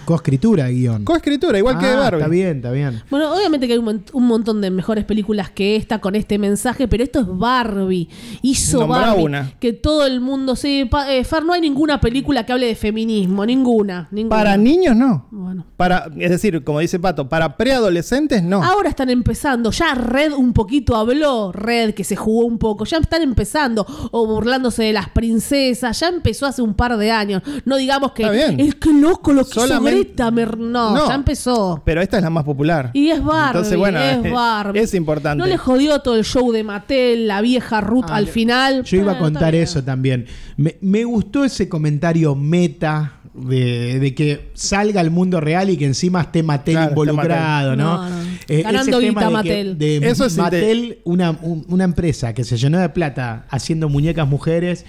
coescritura 0.04 0.68
guion. 0.68 1.04
Coescritura, 1.04 1.58
igual 1.58 1.78
que 1.78 1.86
de 1.86 1.92
Ah, 1.92 1.96
Barbie. 2.00 2.18
Está 2.18 2.28
bien, 2.30 2.56
está 2.56 2.70
bien. 2.70 3.02
Bueno, 3.10 3.32
obviamente 3.34 3.66
que 3.66 3.74
hay 3.74 3.78
un, 3.78 4.04
un 4.12 4.26
montón 4.26 4.60
de 4.60 4.70
mejores 4.70 5.04
películas 5.04 5.50
que 5.50 5.76
esta 5.76 6.00
con 6.00 6.14
este 6.14 6.38
mensaje, 6.38 6.88
pero 6.88 7.02
esto 7.02 7.20
es 7.20 7.26
Barbie. 7.28 8.08
Hizo 8.42 8.80
Nombrá 8.80 9.00
Barbie. 9.08 9.24
una. 9.24 9.52
Que 9.60 9.72
todo 9.72 10.06
el 10.06 10.20
mundo 10.20 10.56
sí. 10.56 10.86
Pa- 10.90 11.12
eh, 11.12 11.24
Fer, 11.24 11.44
no 11.44 11.52
hay 11.52 11.60
ninguna 11.60 12.00
película 12.00 12.44
que 12.46 12.52
hable 12.52 12.66
de 12.66 12.74
feminismo. 12.74 13.44
Ninguna. 13.46 14.08
ninguna. 14.10 14.36
Para 14.36 14.56
niños 14.56 14.96
no. 14.96 15.26
Bueno. 15.30 15.66
Para, 15.76 16.10
es 16.18 16.30
decir, 16.30 16.62
como 16.64 16.80
dice 16.80 16.98
Pato, 16.98 17.28
para 17.28 17.56
preadolescentes 17.56 18.42
no. 18.42 18.62
Ahora 18.62 18.88
están 18.88 19.10
empezando. 19.10 19.70
Ya 19.70 19.94
Red 19.94 20.32
un 20.32 20.52
poquito 20.52 20.96
habló. 20.96 21.52
Red, 21.52 21.94
que 21.94 22.04
se 22.04 22.16
jugó 22.16 22.44
un 22.46 22.58
poco. 22.58 22.84
Ya 22.84 22.98
están 22.98 23.22
empezando. 23.22 23.86
O 24.10 24.26
burlándose 24.26 24.82
de 24.84 24.92
las 24.92 25.08
princesas. 25.10 25.98
Ya 26.00 26.08
empezó 26.08 26.46
hace 26.46 26.62
un 26.62 26.74
par 26.74 26.96
de 26.96 26.99
años. 27.08 27.40
No 27.64 27.76
digamos 27.76 28.10
que. 28.10 28.24
Está 28.24 28.32
bien. 28.32 28.58
Es 28.58 28.74
que 28.74 28.92
loco 28.92 29.32
lo 29.32 29.44
que 29.44 29.60
hizo 29.60 29.80
Greta. 29.80 30.32
No, 30.32 30.96
No. 30.96 31.06
ya 31.08 31.14
empezó. 31.14 31.80
Pero 31.84 32.02
esta 32.02 32.16
es 32.16 32.24
la 32.24 32.30
más 32.30 32.42
popular. 32.42 32.90
Y 32.94 33.10
es 33.10 33.22
Barbie, 33.22 33.46
Entonces, 33.58 33.78
bueno, 33.78 34.00
es 34.00 34.32
Barbie. 34.32 34.80
es 34.80 34.94
importante. 34.94 35.38
No 35.38 35.46
le 35.46 35.56
jodió 35.56 36.00
todo 36.00 36.16
el 36.16 36.24
show 36.24 36.50
de 36.50 36.64
Mattel, 36.64 37.28
la 37.28 37.40
vieja 37.42 37.80
Ruth 37.80 38.06
Ah, 38.08 38.16
al 38.16 38.24
le- 38.24 38.32
final. 38.32 38.82
Yo 38.82 38.96
iba 38.96 39.12
a 39.12 39.14
Bueno, 39.14 39.26
está 39.28 39.32
contar 39.38 39.52
bien. 39.52 39.62
eso 39.62 39.84
también. 39.84 40.26
Me, 40.56 40.76
me 40.80 41.04
gustó 41.04 41.44
ese 41.44 41.68
comentario 41.68 42.34
meta 42.34 43.12
de, 43.32 44.00
de 44.00 44.14
que 44.14 44.50
salga 44.54 45.00
al 45.00 45.10
mundo 45.12 45.40
real 45.40 45.70
y 45.70 45.76
que 45.76 45.84
encima 45.84 46.20
esté 46.22 46.42
Mattel 46.42 46.74
Claro, 46.74 46.88
esté 46.90 47.00
involucrado, 47.00 47.70
Mattel. 47.76 47.84
¿no? 47.84 48.08
No, 48.08 48.10
no. 48.10 48.30
Eh, 48.48 48.62
Ganando 48.62 48.98
ese 48.98 49.06
guita 49.08 49.20
tema 49.20 49.42
de 49.42 49.48
que- 49.48 49.54
Mattel. 49.64 49.78
de 49.78 49.96
Eso 50.10 50.24
es 50.26 50.36
Mattel, 50.36 50.98
una, 51.04 51.30
un- 51.30 51.64
una 51.68 51.84
empresa 51.84 52.34
que 52.34 52.42
se 52.42 52.56
llenó 52.56 52.78
de 52.78 52.88
plata 52.88 53.46
haciendo 53.50 53.88
muñecas 53.88 54.26
mujeres, 54.28 54.84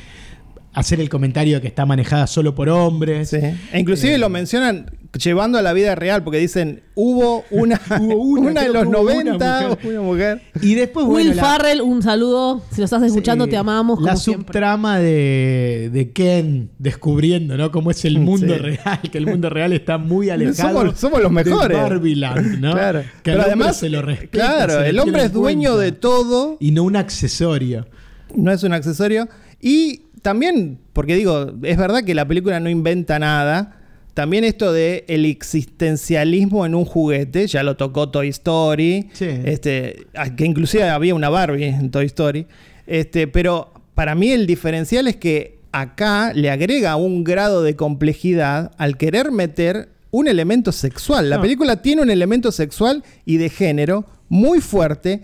hacer 0.73 0.99
el 1.01 1.09
comentario 1.09 1.55
de 1.55 1.61
que 1.61 1.67
está 1.67 1.85
manejada 1.85 2.27
solo 2.27 2.55
por 2.55 2.69
hombres. 2.69 3.29
Sí. 3.29 3.37
E 3.37 3.79
inclusive 3.79 4.15
Eh. 4.15 4.17
lo 4.17 4.29
mencionan 4.29 4.91
llevando 5.21 5.57
a 5.57 5.61
la 5.61 5.73
vida 5.73 5.93
real, 5.95 6.23
porque 6.23 6.37
dicen, 6.39 6.83
hubo 6.95 7.43
una, 7.51 7.81
Hubo 7.99 8.15
una, 8.15 8.41
una 8.51 8.65
en 8.65 8.71
los 8.73 8.83
que 8.83 8.87
hubo 8.87 8.99
una 9.01 9.23
90, 9.33 9.67
mujer. 9.69 9.89
una 9.89 10.01
mujer. 10.01 10.41
Y 10.61 10.75
después, 10.75 11.05
Will 11.05 11.27
bueno, 11.27 11.33
la- 11.35 11.43
Farrell, 11.43 11.81
un 11.81 12.01
saludo. 12.01 12.63
Si 12.71 12.79
lo 12.79 12.85
estás 12.85 13.03
escuchando, 13.03 13.43
Sí, 13.45 13.51
te 13.51 13.57
amamos. 13.57 13.99
La 14.01 14.11
como 14.13 14.17
subtrama 14.21 14.99
de, 14.99 15.89
de 15.91 16.11
Ken 16.11 16.69
descubriendo, 16.79 17.57
¿no? 17.57 17.71
Cómo 17.71 17.91
es 17.91 18.05
el 18.05 18.19
mundo 18.19 18.53
Sí. 18.53 18.59
real, 18.61 18.99
que 19.11 19.17
el 19.17 19.25
mundo 19.25 19.49
real 19.49 19.73
está 19.73 19.97
muy 19.97 20.29
alejado. 20.29 20.79
Somos- 20.79 20.97
somos 20.97 21.21
los 21.21 21.31
mejores. 21.31 21.75
De 21.77 21.83
Barbieland, 21.83 22.59
¿no? 22.61 22.71
Claro. 22.71 23.01
Que 23.23 23.31
Pero 23.31 23.41
además, 23.41 23.75
se 23.77 23.89
lo 23.89 24.01
respeta, 24.01 24.29
claro, 24.31 24.79
se 24.81 24.89
el 24.89 24.99
hombre 24.99 25.23
es 25.25 25.33
dueño 25.33 25.75
de 25.75 25.91
todo, 25.91 26.55
Y 26.61 26.71
no 26.71 26.83
un 26.83 26.95
accesorio. 26.95 27.87
no 28.35 28.49
es 28.53 28.63
un 28.63 28.71
accesorio. 28.71 29.27
Y 29.59 30.03
también, 30.21 30.79
porque 30.93 31.15
digo, 31.15 31.51
es 31.63 31.77
verdad 31.77 32.03
que 32.03 32.13
la 32.13 32.27
película 32.27 32.59
no 32.59 32.69
inventa 32.69 33.17
nada. 33.19 33.77
También 34.13 34.43
esto 34.43 34.73
de 34.73 35.05
el 35.07 35.25
existencialismo 35.25 36.65
en 36.65 36.75
un 36.75 36.85
juguete, 36.85 37.47
ya 37.47 37.63
lo 37.63 37.77
tocó 37.77 38.09
Toy 38.09 38.27
Story, 38.29 39.09
Sí. 39.13 39.25
este, 39.45 40.05
que 40.35 40.45
inclusive 40.45 40.83
había 40.89 41.15
una 41.15 41.29
Barbie 41.29 41.65
en 41.65 41.91
Toy 41.91 42.05
Story. 42.07 42.45
Este, 42.87 43.27
pero 43.27 43.71
para 43.95 44.15
mí 44.15 44.31
el 44.31 44.47
diferencial 44.47 45.07
es 45.07 45.15
que 45.15 45.59
acá 45.71 46.33
le 46.33 46.49
agrega 46.51 46.95
un 46.97 47.23
grado 47.23 47.63
de 47.63 47.75
complejidad 47.75 48.71
al 48.77 48.97
querer 48.97 49.31
meter 49.31 49.89
un 50.11 50.27
elemento 50.27 50.73
sexual. 50.73 51.29
La 51.29 51.37
No. 51.37 51.41
película 51.43 51.81
tiene 51.81 52.01
un 52.01 52.09
elemento 52.11 52.51
sexual 52.51 53.03
y 53.25 53.37
de 53.37 53.49
género 53.49 54.05
muy 54.27 54.59
fuerte 54.59 55.21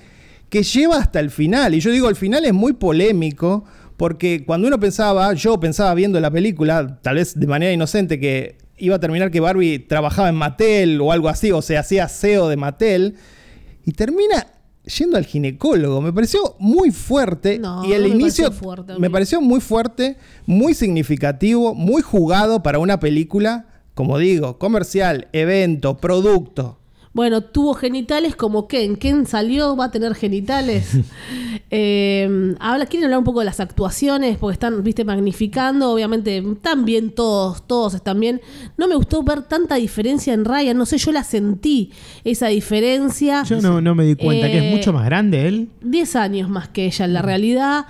que 0.49 0.63
lleva 0.63 0.95
hasta 0.97 1.19
el 1.19 1.29
final. 1.29 1.75
Y 1.75 1.81
yo 1.81 1.91
digo, 1.91 2.07
el 2.07 2.15
final 2.15 2.45
es 2.45 2.53
muy 2.53 2.71
polémico 2.71 3.65
porque 3.97 4.43
cuando 4.45 4.67
uno 4.67 4.79
pensaba, 4.79 5.33
yo 5.33 5.59
pensaba 5.59 5.93
viendo 5.95 6.19
la 6.19 6.31
película, 6.31 6.99
tal 7.01 7.15
vez 7.15 7.37
de 7.37 7.47
manera 7.47 7.73
inocente, 7.73 8.19
que 8.19 8.57
iba 8.77 8.95
a 8.95 8.99
terminar 8.99 9.31
que 9.31 9.39
Barbie 9.39 9.79
trabajaba 9.79 10.29
en 10.29 10.35
Mattel 10.35 11.01
o 11.01 11.11
algo 11.11 11.29
así, 11.29 11.51
o 11.51 11.61
se 11.63 11.77
hacía 11.77 12.07
CEO 12.07 12.47
de 12.47 12.57
Mattel, 12.57 13.15
y 13.83 13.91
termina 13.93 14.47
yendo 14.83 15.17
al 15.17 15.25
ginecólogo. 15.25 15.99
Me 16.01 16.13
pareció 16.13 16.55
muy 16.59 16.91
fuerte 16.91 17.59
No, 17.59 17.83
y 17.85 17.93
el 17.93 18.03
me 18.03 18.09
inicio 18.09 18.45
pareció 18.45 18.63
fuerte 18.65 18.99
me 18.99 19.09
pareció 19.09 19.41
muy 19.41 19.61
fuerte, 19.61 20.17
muy 20.45 20.73
significativo, 20.75 21.73
muy 21.73 22.01
jugado 22.01 22.61
para 22.61 22.79
una 22.79 22.99
película, 22.99 23.65
como 23.95 24.19
digo, 24.19 24.59
comercial, 24.59 25.27
evento, 25.33 25.97
producto. 25.97 26.79
Bueno, 27.17 27.41
tuvo 27.41 27.73
genitales 27.73 28.35
como 28.35 28.67
Ken. 28.67 28.95
Ken 28.95 29.25
salió, 29.25 29.75
va 29.75 29.85
a 29.85 29.91
tener 29.91 30.13
genitales. 30.13 30.91
Eh, 31.69 32.55
habla, 32.61 32.85
quieren 32.85 33.05
hablar 33.05 33.19
un 33.19 33.25
poco 33.25 33.39
de 33.39 33.45
las 33.45 33.59
actuaciones, 33.59 34.37
porque 34.37 34.53
están, 34.53 34.83
viste, 34.83 35.03
magnificando. 35.03 35.91
Obviamente, 35.91 36.37
están 36.37 36.85
bien 36.85 37.11
todos, 37.11 37.67
todos 37.67 37.93
están 37.95 38.21
bien. 38.21 38.39
No 38.77 38.87
me 38.87 38.95
gustó 38.95 39.21
ver 39.23 39.41
tanta 39.41 39.75
diferencia 39.75 40.33
en 40.33 40.45
Ryan. 40.45 40.77
No 40.77 40.85
sé, 40.85 40.97
yo 40.97 41.11
la 41.11 41.25
sentí, 41.25 41.91
esa 42.23 42.47
diferencia. 42.47 43.43
Yo 43.43 43.59
no, 43.61 43.81
no 43.81 43.95
me 43.95 44.05
di 44.05 44.15
cuenta 44.15 44.47
que 44.47 44.59
Eh, 44.59 44.67
es 44.69 44.75
mucho 44.75 44.93
más 44.93 45.03
grande 45.03 45.47
él. 45.47 45.67
10 45.81 46.15
años 46.15 46.49
más 46.49 46.69
que 46.69 46.85
ella 46.85 47.03
en 47.03 47.13
la 47.13 47.21
realidad. 47.21 47.85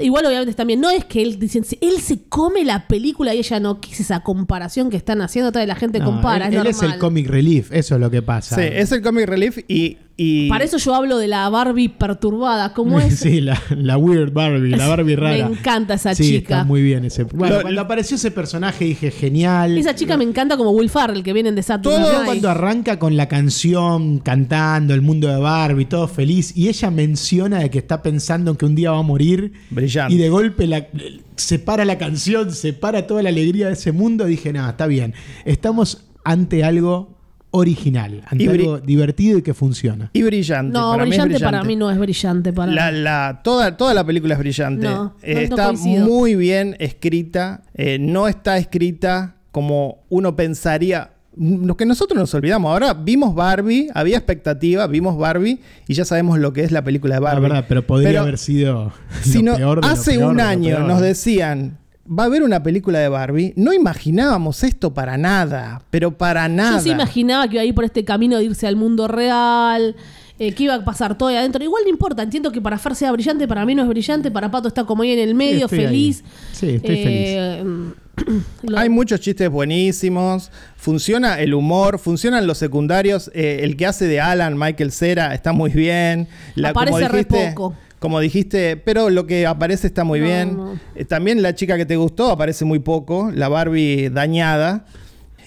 Igual, 0.00 0.24
obviamente, 0.24 0.54
también 0.54 0.80
no 0.80 0.88
es 0.88 1.04
que 1.04 1.20
él 1.20 1.38
dicen, 1.38 1.64
él 1.82 2.00
se 2.00 2.22
come 2.28 2.64
la 2.64 2.86
película 2.86 3.34
y 3.34 3.38
ella 3.40 3.60
no. 3.60 3.80
¿Qué 3.80 3.90
es 3.92 4.00
esa 4.00 4.20
comparación 4.20 4.88
que 4.88 4.96
están 4.96 5.20
haciendo? 5.20 5.52
Toda 5.52 5.66
la 5.66 5.74
gente 5.74 5.98
No, 5.98 6.06
compara. 6.06 6.46
él 6.48 6.54
es 6.54 6.60
él 6.60 6.66
es, 6.68 6.82
el 6.82 6.98
comic 6.98 7.28
relief, 7.28 7.72
eso 7.72 7.96
es 7.96 8.00
lo 8.00 8.10
que 8.10 8.22
pasa. 8.22 8.56
Sí, 8.56 8.67
es 8.68 8.92
el 8.92 9.02
comic 9.02 9.26
relief 9.26 9.58
y... 9.68 9.98
y- 10.16 10.48
Para 10.48 10.64
eso 10.64 10.78
yo 10.78 10.94
hablo 10.94 11.18
de 11.18 11.26
la 11.28 11.48
Barbie 11.48 11.88
perturbada. 11.88 12.72
¿Cómo 12.74 12.98
es? 13.00 13.18
Sí, 13.20 13.40
la, 13.40 13.60
la 13.70 13.96
weird 13.96 14.32
Barbie, 14.32 14.70
la 14.70 14.88
Barbie 14.88 15.16
rara. 15.16 15.48
Me 15.48 15.56
encanta 15.58 15.94
esa 15.94 16.14
sí, 16.14 16.24
chica. 16.24 16.54
está 16.56 16.64
muy 16.64 16.82
bien 16.82 17.04
ese. 17.04 17.24
Bueno, 17.24 17.56
Lo- 17.56 17.62
cuando 17.62 17.80
apareció 17.80 18.16
ese 18.16 18.30
personaje 18.30 18.84
dije, 18.84 19.10
genial. 19.10 19.76
Esa 19.78 19.94
chica 19.94 20.16
me 20.16 20.24
encanta 20.24 20.56
como 20.56 20.70
Will 20.70 20.90
Farrell, 20.90 21.22
que 21.22 21.32
vienen 21.32 21.54
de 21.54 21.62
Saturday 21.62 22.00
Todo 22.02 22.12
Night. 22.12 22.24
cuando 22.26 22.50
arranca 22.50 22.98
con 22.98 23.16
la 23.16 23.28
canción, 23.28 24.18
cantando 24.18 24.94
el 24.94 25.02
mundo 25.02 25.28
de 25.28 25.36
Barbie, 25.38 25.84
todo 25.86 26.08
feliz, 26.08 26.56
y 26.56 26.68
ella 26.68 26.90
menciona 26.90 27.58
de 27.60 27.70
que 27.70 27.78
está 27.78 28.02
pensando 28.02 28.50
en 28.50 28.56
que 28.56 28.66
un 28.66 28.74
día 28.74 28.90
va 28.90 28.98
a 28.98 29.02
morir, 29.02 29.52
Brillante. 29.70 30.14
y 30.14 30.18
de 30.18 30.28
golpe 30.28 30.66
la, 30.66 30.86
se 31.36 31.58
para 31.58 31.84
la 31.84 31.98
canción, 31.98 32.52
se 32.52 32.72
para 32.72 33.06
toda 33.06 33.22
la 33.22 33.28
alegría 33.28 33.66
de 33.68 33.72
ese 33.74 33.92
mundo, 33.92 34.24
dije, 34.26 34.52
nada, 34.52 34.70
está 34.70 34.86
bien, 34.86 35.14
estamos 35.44 36.04
ante 36.24 36.64
algo 36.64 37.17
original, 37.50 38.22
ante 38.26 38.44
Y 38.44 38.46
bri- 38.46 38.60
algo 38.60 38.78
divertido 38.80 39.38
y 39.38 39.42
que 39.42 39.54
funciona. 39.54 40.10
y 40.12 40.22
brillante. 40.22 40.72
No, 40.72 40.90
para 40.92 41.04
mí 41.04 41.10
brillante, 41.10 41.40
para 41.40 41.64
mí 41.64 41.76
no 41.76 41.90
es 41.90 41.98
brillante. 41.98 42.52
Para 42.52 42.72
La, 42.72 42.92
la- 42.92 43.40
toda, 43.42 43.76
toda 43.76 43.94
la 43.94 44.04
película 44.04 44.34
es 44.34 44.40
brillante. 44.40 44.84
No, 44.86 45.14
Eh, 45.22 45.34
no 45.34 45.40
está 45.40 45.64
coincido. 45.66 46.06
muy 46.06 46.34
bien 46.36 46.76
escrita. 46.78 47.62
eh, 47.74 47.98
no 48.00 48.28
está 48.28 48.58
escrita 48.58 49.36
como 49.52 50.00
uno 50.08 50.36
pensaría. 50.36 51.12
Lo 51.40 51.76
que 51.76 51.86
nosotros 51.86 52.18
nos 52.18 52.34
olvidamos. 52.34 52.70
Ahora 52.72 52.94
vimos 52.94 53.32
Barbie, 53.34 53.88
había 53.94 54.16
expectativa, 54.16 54.88
vimos 54.88 55.16
Barbie 55.16 55.60
y 55.86 55.94
ya 55.94 56.04
sabemos 56.04 56.38
lo 56.40 56.52
que 56.52 56.64
es 56.64 56.72
la 56.72 56.82
película 56.82 57.14
de 57.14 57.20
La 57.20 57.28
Barbie. 57.30 57.42
verdad, 57.48 57.64
pero 57.68 57.86
podría 57.86 58.08
Pero 58.08 58.20
haber 58.22 58.38
sido 58.38 58.92
si 59.22 59.38
lo 59.42 59.52
no- 59.52 59.56
peor 59.56 59.80
de 59.80 59.86
lo 59.86 59.92
hace 59.92 60.14
peor 60.18 60.30
un 60.32 60.36
de 60.38 60.42
lo 60.42 60.48
año 60.48 60.76
peor. 60.76 60.88
nos 60.88 61.00
decían, 61.00 61.78
va 62.10 62.22
a 62.24 62.26
haber 62.26 62.42
una 62.42 62.62
película 62.62 62.98
de 62.98 63.08
Barbie, 63.08 63.52
no 63.56 63.72
imaginábamos 63.72 64.62
esto 64.64 64.94
para 64.94 65.16
nada, 65.18 65.82
pero 65.90 66.16
para 66.16 66.48
nada. 66.48 66.76
Yo 66.78 66.82
sí 66.82 66.90
imaginaba 66.90 67.46
que 67.48 67.54
iba 67.56 67.62
a 67.62 67.66
ir 67.66 67.74
por 67.74 67.84
este 67.84 68.04
camino 68.04 68.38
de 68.38 68.44
irse 68.44 68.66
al 68.66 68.76
mundo 68.76 69.08
real, 69.08 69.94
eh, 70.38 70.52
que 70.52 70.64
iba 70.64 70.74
a 70.74 70.84
pasar 70.84 71.18
todo 71.18 71.28
ahí 71.28 71.36
adentro. 71.36 71.62
Igual 71.62 71.82
no 71.84 71.90
importa, 71.90 72.22
entiendo 72.22 72.50
que 72.52 72.60
para 72.60 72.78
Fer 72.78 72.94
sea 72.94 73.12
brillante, 73.12 73.46
para 73.48 73.64
mí 73.66 73.74
no 73.74 73.82
es 73.82 73.88
brillante, 73.88 74.30
para 74.30 74.50
Pato 74.50 74.68
está 74.68 74.84
como 74.84 75.02
ahí 75.02 75.12
en 75.12 75.18
el 75.18 75.34
medio, 75.34 75.64
estoy 75.66 75.80
ahí. 75.80 75.86
feliz. 75.86 76.24
Sí, 76.52 76.68
estoy 76.76 76.96
Eh, 76.98 77.64
lo- 78.62 78.78
Hay 78.78 78.88
muchos 78.88 79.20
chistes 79.20 79.48
buenísimos, 79.50 80.50
funciona 80.76 81.38
el 81.40 81.54
humor, 81.54 81.98
funcionan 81.98 82.46
los 82.46 82.58
secundarios, 82.58 83.30
eh, 83.34 83.60
el 83.62 83.76
que 83.76 83.86
hace 83.86 84.06
de 84.06 84.20
Alan, 84.20 84.56
Michael 84.58 84.92
Cera, 84.92 85.34
está 85.34 85.52
muy 85.52 85.70
bien. 85.70 86.26
Aparece 86.64 86.92
como 87.00 87.08
re 87.12 87.18
dijiste- 87.24 87.48
poco. 87.54 87.74
Como 87.98 88.20
dijiste, 88.20 88.76
pero 88.76 89.10
lo 89.10 89.26
que 89.26 89.46
aparece 89.46 89.86
está 89.88 90.04
muy 90.04 90.20
No, 90.20 90.24
bien. 90.26 90.56
no. 90.56 90.78
Eh, 90.94 91.04
también 91.04 91.42
la 91.42 91.54
chica 91.54 91.76
que 91.76 91.86
te 91.86 91.96
gustó 91.96 92.30
aparece 92.30 92.64
muy 92.64 92.78
poco, 92.78 93.30
la 93.34 93.48
Barbie 93.48 94.08
dañada. 94.10 94.84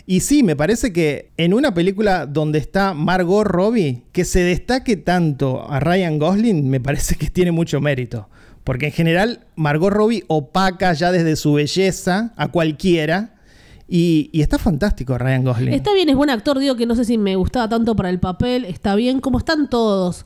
Y 0.05 0.19
sí, 0.21 0.43
me 0.43 0.55
parece 0.55 0.91
que 0.91 1.31
en 1.37 1.53
una 1.53 1.73
película 1.73 2.25
donde 2.25 2.59
está 2.59 2.93
Margot 2.93 3.45
Robbie, 3.45 4.03
que 4.11 4.25
se 4.25 4.41
destaque 4.41 4.97
tanto 4.97 5.69
a 5.71 5.79
Ryan 5.79 6.19
Gosling, 6.19 6.69
me 6.69 6.79
parece 6.81 7.15
que 7.15 7.27
tiene 7.29 7.51
mucho 7.51 7.79
mérito. 7.79 8.27
Porque 8.63 8.87
en 8.87 8.91
general 8.91 9.45
Margot 9.55 9.91
Robbie 9.91 10.23
opaca 10.27 10.91
ya 10.93 11.11
desde 11.11 11.35
su 11.35 11.53
belleza 11.53 12.33
a 12.35 12.49
cualquiera. 12.49 13.35
Y, 13.87 14.29
y 14.31 14.41
está 14.41 14.57
fantástico 14.57 15.17
Ryan 15.17 15.43
Gosling. 15.43 15.73
Está 15.73 15.93
bien, 15.93 16.07
es 16.09 16.15
buen 16.15 16.29
actor, 16.29 16.57
digo 16.59 16.75
que 16.75 16.85
no 16.85 16.95
sé 16.95 17.03
si 17.05 17.17
me 17.17 17.35
gustaba 17.35 17.67
tanto 17.67 17.95
para 17.95 18.09
el 18.09 18.19
papel, 18.19 18.63
está 18.65 18.95
bien, 18.95 19.19
como 19.19 19.37
están 19.37 19.69
todos. 19.69 20.25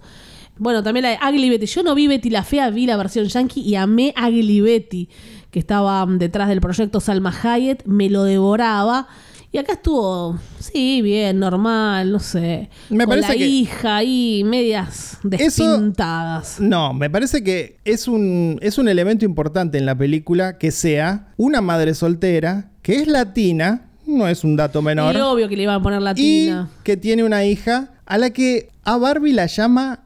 Bueno, 0.58 0.84
también 0.84 1.04
la 1.04 1.10
de 1.10 1.18
Ugly 1.30 1.50
Betty. 1.50 1.66
Yo 1.66 1.84
no 1.84 1.96
vi 1.96 2.08
Betty 2.08 2.30
la 2.30 2.44
Fea, 2.44 2.70
vi 2.70 2.86
la 2.86 2.98
versión 2.98 3.26
yankee 3.28 3.62
y 3.62 3.76
amé 3.76 4.14
Ugly 4.18 4.62
Betty, 4.62 5.10
que 5.52 5.60
estaba 5.60 6.06
mm, 6.06 6.18
detrás 6.18 6.48
del 6.50 6.62
proyecto 6.62 7.00
Salma 7.00 7.34
Hayek, 7.44 7.86
me 7.86 8.10
lo 8.10 8.24
devoraba. 8.24 9.08
Y 9.52 9.58
acá 9.58 9.74
estuvo, 9.74 10.38
sí, 10.60 11.02
bien, 11.02 11.40
normal, 11.40 12.12
no 12.12 12.20
sé. 12.20 12.70
Me 12.90 13.06
con 13.06 13.12
parece 13.12 13.30
la 13.30 13.36
que- 13.38 13.48
hija 13.48 13.96
ahí, 13.98 14.44
medias 14.46 15.18
despintadas. 15.24 16.60
No, 16.60 16.94
me 16.94 17.10
parece 17.10 17.44
que 17.44 17.78
es 17.86 18.08
un, 18.08 18.58
es 18.62 18.78
un 18.78 18.88
elemento 18.88 19.26
importante 19.26 19.78
en 19.78 19.86
la 19.86 19.96
película 19.98 20.58
que 20.58 20.72
sea 20.72 21.30
una 21.38 21.62
madre 21.62 21.94
soltera 21.94 22.72
que 22.82 22.98
es 22.98 23.08
latina, 23.08 23.88
no 24.06 24.28
es 24.28 24.44
un 24.44 24.56
dato 24.56 24.82
menor. 24.82 25.16
Y 25.16 25.20
obvio 25.22 25.48
que 25.50 25.56
le 25.58 25.64
iban 25.64 25.76
a 25.76 25.82
poner 25.82 26.02
y 26.02 26.04
latina. 26.04 26.70
que 26.84 26.98
tiene 26.98 27.24
una 27.24 27.46
hija 27.46 27.94
a 28.06 28.18
la 28.18 28.30
que 28.32 28.70
a 28.84 28.98
Barbie 28.98 29.34
la 29.34 29.48
llama 29.48 30.02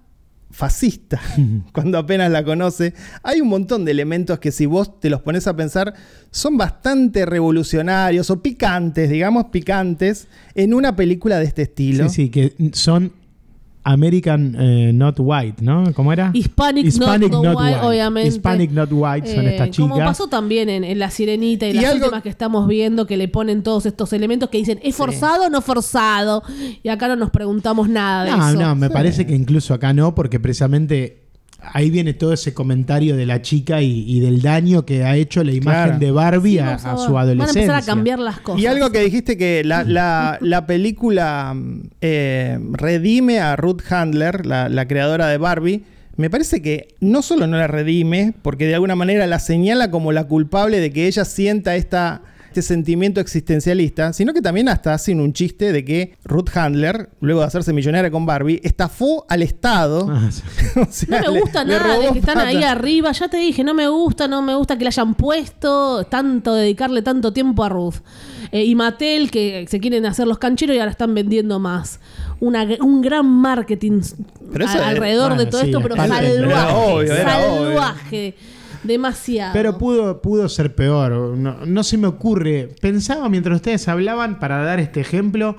fascista 0.52 1.22
cuando 1.74 1.98
apenas 1.98 2.32
la 2.32 2.44
conoce. 2.44 2.94
Hay 3.24 3.42
un 3.42 3.50
montón 3.50 3.86
de 3.86 3.92
elementos 3.92 4.40
que 4.40 4.52
si 4.52 4.66
vos 4.66 5.00
te 5.00 5.10
los 5.10 5.22
pones 5.22 5.48
a 5.48 5.56
pensar 5.56 5.94
son 6.32 6.58
bastante 6.58 7.26
revolucionarios 7.26 8.30
o 8.30 8.42
picantes, 8.42 9.10
digamos 9.10 9.46
picantes, 9.46 10.28
en 10.56 10.74
una 10.74 10.96
película 10.96 11.40
de 11.40 11.46
este 11.46 11.64
estilo. 11.64 12.10
Sí, 12.10 12.26
sí, 12.26 12.30
que 12.30 12.54
son 12.74 13.14
American 13.92 14.56
eh, 14.60 14.92
Not 14.94 15.16
White, 15.20 15.64
¿no? 15.64 15.94
¿Cómo 15.94 16.14
era? 16.14 16.32
Hispanic, 16.34 16.86
Hispanic 16.86 17.32
not, 17.32 17.56
white, 17.58 17.80
obviamente. 17.82 18.30
Hispanic 18.30 18.72
Not 18.72 18.90
White 18.92 19.34
son 19.36 19.46
Eh, 19.48 19.52
estas 19.56 19.76
Como 19.78 19.96
chicas. 19.96 20.08
pasó 20.10 20.28
también 20.28 20.70
en, 20.70 20.84
en 20.84 21.00
La 21.00 21.10
Sirenita 21.10 21.68
y, 21.68 21.72
Y 21.72 21.74
las 21.74 21.86
algo- 21.86 22.06
últimas 22.06 22.22
que 22.24 22.30
estamos 22.30 22.68
viendo 22.68 23.08
que 23.08 23.18
le 23.18 23.28
ponen 23.28 23.64
todos 23.64 23.86
estos 23.86 24.14
elementos 24.14 24.50
que 24.50 24.58
dicen, 24.60 24.80
¿es 24.84 24.96
forzado 24.96 25.46
o 25.46 25.50
no 25.50 25.62
forzado? 25.62 26.44
Y 26.84 26.90
acá 26.90 27.08
no 27.08 27.16
nos 27.16 27.32
preguntamos 27.32 27.90
nada 27.90 28.26
de 28.26 28.32
No, 28.32 28.50
eso. 28.50 28.60
no, 28.60 28.76
me 28.76 28.88
Sí. 28.88 28.94
parece 28.94 29.26
que 29.26 29.36
incluso 29.36 29.74
acá 29.74 29.94
no, 29.94 30.14
porque 30.14 30.40
precisamente 30.40 31.29
ahí 31.62 31.90
viene 31.90 32.14
todo 32.14 32.34
ese 32.34 32.54
comentario 32.54 33.16
de 33.18 33.26
la 33.26 33.42
chica 33.42 33.82
y, 33.82 34.04
y 34.08 34.20
del 34.22 34.42
daño 34.42 34.86
que 34.86 35.04
ha 35.04 35.16
hecho 35.16 35.44
la 35.44 35.52
imagen 35.52 35.84
Claro. 35.84 36.00
de 36.00 36.12
Barbie 36.12 36.52
Sí, 36.54 36.60
a, 36.60 36.78
su 36.98 37.18
adolescencia. 37.18 37.62
Van 37.62 37.72
a 37.72 37.78
empezar 37.80 37.84
a 37.84 37.86
cambiar 37.86 38.20
las 38.20 38.40
cosas. 38.40 38.62
Y 38.62 38.66
algo 38.66 38.92
que 38.92 39.02
dijiste 39.02 39.38
que 39.38 39.64
la, 39.64 39.84
la- 39.84 40.38
la 40.42 40.66
película 40.66 41.56
eh, 42.02 42.58
redime 42.72 43.40
a 43.40 43.56
Ruth 43.56 43.82
Handler, 43.90 44.46
la, 44.46 44.70
la 44.70 44.88
creadora 44.88 45.28
de 45.28 45.38
Barbie, 45.38 45.84
me 46.18 46.30
parece 46.30 46.62
que 46.62 46.96
no 47.00 47.22
solo 47.22 47.48
no 47.48 47.58
la 47.58 47.68
redime, 47.68 48.34
porque 48.42 48.66
de 48.68 48.76
alguna 48.76 48.96
manera 48.96 49.26
la 49.28 49.40
señala 49.40 49.90
como 49.92 50.12
la 50.12 50.26
culpable 50.26 50.80
de 50.80 50.92
que 50.92 51.08
ella 51.08 51.24
sienta 51.24 51.76
esta, 51.78 52.22
este 52.60 52.74
sentimiento 52.74 53.20
existencialista, 53.22 54.14
sino 54.14 54.34
que 54.34 54.42
también 54.42 54.70
hasta 54.70 54.94
hacen 54.94 55.20
un 55.20 55.34
chiste 55.34 55.72
de 55.72 55.84
que 55.86 56.16
Ruth 56.24 56.50
Handler, 56.56 57.10
luego 57.22 57.40
de 57.42 57.48
hacerse 57.48 57.74
millonaria 57.74 58.12
con 58.12 58.26
Barbie, 58.26 58.60
estafó 58.64 59.26
al 59.30 59.42
Estado. 59.42 60.08
Ah, 60.10 60.30
sí. 60.32 60.42
O 60.80 60.86
sea, 60.90 61.22
No 61.22 61.28
me 61.28 61.34
le- 61.34 61.40
gusta 61.42 61.64
le 61.64 61.74
nada 61.78 62.00
de 62.00 62.10
que 62.14 62.20
están 62.20 62.38
ahí 62.40 62.64
arriba. 62.64 63.12
Ya 63.12 63.28
te 63.28 63.38
dije, 63.38 63.64
no 63.64 63.74
me 63.74 63.88
gusta, 63.88 64.28
no 64.28 64.42
me 64.42 64.56
gusta 64.56 64.78
que 64.78 64.84
le 64.84 64.90
hayan 64.90 65.16
puesto 65.16 66.04
tanto, 66.06 66.54
dedicarle 66.54 67.02
tanto 67.02 67.34
tiempo 67.34 67.64
a 67.64 67.70
Ruth. 67.70 67.96
Eh, 68.52 68.64
y 68.66 68.76
Mattel, 68.76 69.30
que 69.30 69.66
se 69.70 69.80
quieren 69.80 70.06
hacer 70.06 70.28
los 70.28 70.40
cancheros 70.40 70.76
y 70.76 70.80
ahora 70.80 70.92
están 70.92 71.14
vendiendo 71.14 71.60
más. 71.60 72.00
Una, 72.40 72.66
un 72.82 73.02
gran 73.02 73.26
marketing 73.28 74.02
a- 74.66 74.88
alrededor 74.90 75.38
de 75.38 75.46
todo 75.46 75.62
sí, 75.62 75.68
esto, 75.68 75.78
es 75.80 75.84
pero 75.84 75.96
salvaje. 75.96 76.34
Era 76.36 76.76
obvio, 76.76 77.14
era 77.14 77.38
obvio. 77.40 77.82
Demasiado. 78.84 79.54
Pero 79.54 79.78
pudo, 79.78 80.22
pudo 80.22 80.48
ser 80.50 80.76
peor. 80.76 81.12
No, 81.38 81.66
no 81.66 81.84
se 81.84 81.98
me 81.98 82.08
ocurre. 82.08 82.70
Pensaba 82.82 83.30
mientras 83.30 83.58
ustedes 83.58 83.88
hablaban, 83.88 84.40
para 84.40 84.64
dar 84.64 84.80
este 84.80 85.02
ejemplo, 85.02 85.56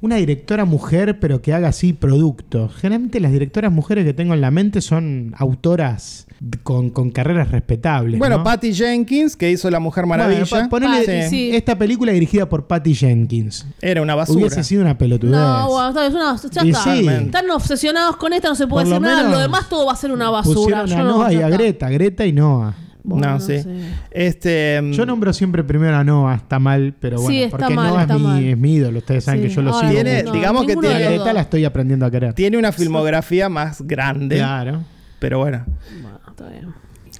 una 0.00 0.16
directora 0.16 0.64
mujer, 0.64 1.18
pero 1.20 1.40
que 1.42 1.52
haga 1.54 1.68
así 1.68 1.92
productos. 1.92 2.74
Generalmente 2.76 3.18
las 3.20 3.32
directoras 3.32 3.72
mujeres 3.72 4.04
que 4.04 4.12
tengo 4.14 4.34
en 4.34 4.40
la 4.40 4.50
mente 4.50 4.80
son 4.80 5.34
autoras 5.38 6.26
con, 6.62 6.90
con 6.90 7.10
carreras 7.10 7.50
respetables. 7.50 8.18
Bueno, 8.18 8.38
¿no? 8.38 8.44
Patty 8.44 8.74
Jenkins, 8.74 9.36
que 9.36 9.50
hizo 9.50 9.70
La 9.70 9.80
Mujer 9.80 10.04
Bueno, 10.04 10.24
Maravilla. 10.24 10.44
pa- 10.48 10.68
ponele 10.68 10.98
Patty, 11.04 11.22
sí. 11.30 11.50
esta 11.56 11.78
película 11.78 12.12
dirigida 12.12 12.46
por 12.48 12.66
Patty 12.66 12.94
Jenkins. 12.94 13.66
Era 13.80 14.02
una 14.02 14.14
basura. 14.14 14.40
Hubiese 14.40 14.62
sido 14.64 14.82
una 14.82 14.98
pelotudez. 14.98 15.34
No, 15.34 15.68
bueno, 15.70 15.88
está, 15.88 16.06
es 16.06 16.14
una- 16.14 16.36
ya 16.50 16.64
Y 16.64 16.70
está. 16.70 16.82
sí. 16.94 17.06
Están 17.08 17.50
obsesionados 17.50 18.16
con 18.16 18.32
esta, 18.34 18.48
no 18.48 18.54
se 18.54 18.66
puede 18.66 18.84
Por 18.84 19.00
lo 19.00 19.00
decir 19.00 19.16
nada. 19.16 19.30
Lo 19.30 19.38
demás 19.38 19.68
todo 19.68 19.86
va 19.86 19.92
a 19.92 19.96
ser 19.96 20.12
una 20.12 20.28
basura. 20.30 20.84
Yo 20.84 20.94
a 20.94 20.98
no- 20.98 21.04
Noah 21.18 21.32
y 21.32 21.36
a. 21.42 21.48
Greta, 21.48 21.88
Greta 21.88 22.26
y 22.26 22.32
Noah. 22.32 22.74
Bueno, 23.08 23.34
no, 23.34 23.40
sí. 23.40 23.60
sé. 23.60 23.68
Este, 24.10 24.80
Yo 24.92 25.06
nombro 25.06 25.32
siempre 25.32 25.62
primero 25.62 25.96
a 25.96 26.02
Noah, 26.04 26.34
está 26.34 26.58
mal, 26.58 26.94
pero 27.00 27.16
bueno, 27.20 27.30
Sí, 27.30 27.42
está 27.44 27.56
porque 27.56 27.74
mal, 27.74 27.88
Noah 27.90 28.02
está 28.02 28.16
es, 28.16 28.20
mal. 28.20 28.42
mi, 28.42 28.48
es 28.50 28.58
mi 28.58 28.74
ídolo, 28.74 28.98
ustedes 28.98 29.24
saben 29.24 29.42
Sí. 29.42 29.48
que 29.48 29.54
yo 29.54 29.62
lo 29.62 29.72
Ahora, 29.72 29.88
sigo. 29.88 30.02
Tiene- 30.02 30.22
digamos 30.32 30.66
que 30.66 30.76
tiene- 30.76 31.16
la 31.18 31.32
dos. 31.32 31.40
estoy 31.42 31.64
aprendiendo 31.64 32.04
a 32.04 32.10
querer. 32.10 32.34
tiene 32.34 32.58
una 32.58 32.72
filmografía 32.72 33.48
más 33.48 33.80
grande. 33.82 34.36
Claro. 34.36 34.82
Pero 35.20 35.38
bueno. 35.38 35.64
Bueno, 36.02 36.18
está 36.28 36.48
bien. 36.48 36.66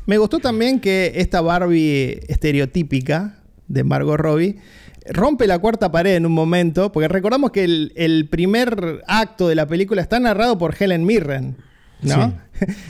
Me 0.06 0.18
gustó 0.18 0.38
también 0.40 0.80
que 0.80 1.12
esta 1.16 1.40
Barbie 1.40 2.20
estereotípica 2.28 3.38
de 3.68 3.84
Margot 3.84 4.16
Robbie 4.18 4.56
rompe 5.12 5.46
la 5.46 5.58
cuarta 5.60 5.90
pared 5.92 6.16
en 6.16 6.26
un 6.26 6.32
momento, 6.32 6.90
porque 6.92 7.06
recordamos 7.08 7.50
que 7.52 7.64
el, 7.64 7.92
el 7.96 8.28
primer 8.28 9.02
acto 9.06 9.48
de 9.48 9.54
la 9.54 9.66
película 9.66 10.02
está 10.02 10.18
narrado 10.18 10.58
por 10.58 10.74
Helen 10.78 11.04
Mirren. 11.04 11.56
¿No? 12.02 12.46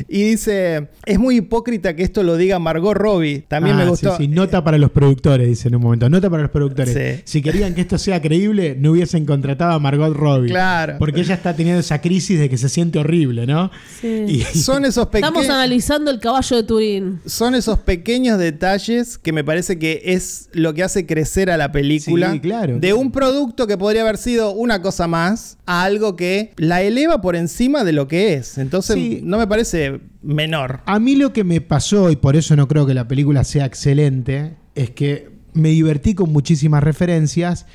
Y 0.08 0.22
dice, 0.22 0.90
es 1.04 1.18
muy 1.18 1.38
hipócrita 1.38 1.96
que 1.96 2.04
esto 2.04 2.22
lo 2.22 2.36
diga 2.36 2.60
Margot 2.60 2.94
Robbie. 2.96 3.40
También 3.48 3.74
Ah, 3.74 3.82
me 3.82 3.88
gustó. 3.90 4.16
Sí, 4.16 4.22
sí, 4.26 4.28
nota 4.28 4.62
para 4.62 4.78
los 4.78 4.92
productores, 4.92 5.48
dice 5.48 5.66
en 5.66 5.74
un 5.74 5.82
momento. 5.82 6.08
Nota 6.08 6.30
para 6.30 6.42
los 6.42 6.52
productores. 6.52 6.94
Sí. 6.94 7.22
Si 7.24 7.42
querían 7.42 7.74
que 7.74 7.80
esto 7.80 7.98
sea 7.98 8.22
creíble, 8.22 8.76
no 8.78 8.92
hubiesen 8.92 9.26
contratado 9.26 9.72
a 9.72 9.80
Margot 9.80 10.14
Robbie. 10.14 10.50
Claro. 10.50 10.94
Porque 11.00 11.22
ella 11.22 11.34
está 11.34 11.56
teniendo 11.56 11.80
esa 11.80 12.00
crisis 12.00 12.38
de 12.38 12.48
que 12.48 12.56
se 12.58 12.68
siente 12.68 13.00
horrible, 13.00 13.44
¿no? 13.48 13.72
Sí. 14.00 14.06
Y- 14.28 14.40
Son 14.56 14.84
esos 14.84 15.08
Estamos 15.12 15.32
pequeños... 15.40 15.50
analizando 15.56 16.12
el 16.12 16.20
caballo 16.20 16.56
de 16.58 16.62
Turín. 16.62 17.20
Son 17.26 17.56
esos 17.56 17.80
pequeños 17.80 18.38
detalles 18.38 19.18
que 19.18 19.32
me 19.32 19.42
parece 19.42 19.80
que 19.80 20.00
es 20.04 20.48
lo 20.52 20.74
que 20.74 20.84
hace 20.84 21.06
crecer 21.06 21.50
a 21.50 21.56
la 21.56 21.72
película. 21.72 22.30
Sí, 22.30 22.38
claro. 22.38 22.78
De 22.78 22.92
un 22.92 23.10
producto 23.10 23.66
que 23.66 23.76
podría 23.76 24.02
haber 24.02 24.16
sido 24.18 24.52
una 24.52 24.80
cosa 24.80 25.08
más 25.08 25.58
a 25.66 25.82
algo 25.82 26.14
que 26.14 26.52
la 26.56 26.82
eleva 26.82 27.20
por 27.20 27.34
encima 27.34 27.82
de 27.82 27.92
lo 27.92 28.06
que 28.06 28.34
es. 28.34 28.58
Entonces 28.58 28.95
Sí. 29.00 29.20
no 29.22 29.38
me 29.38 29.46
parece 29.46 30.00
menor. 30.22 30.80
A 30.86 30.98
mí 30.98 31.16
lo 31.16 31.32
que 31.32 31.44
me 31.44 31.60
pasó, 31.60 32.10
y 32.10 32.16
por 32.16 32.36
eso 32.36 32.56
no 32.56 32.68
creo 32.68 32.86
que 32.86 32.94
la 32.94 33.08
película 33.08 33.44
sea 33.44 33.64
excelente, 33.66 34.56
es 34.74 34.90
que 34.90 35.30
me 35.52 35.70
divertí 35.70 36.14
con 36.14 36.32
muchísimas 36.32 36.82
referencias, 36.82 37.66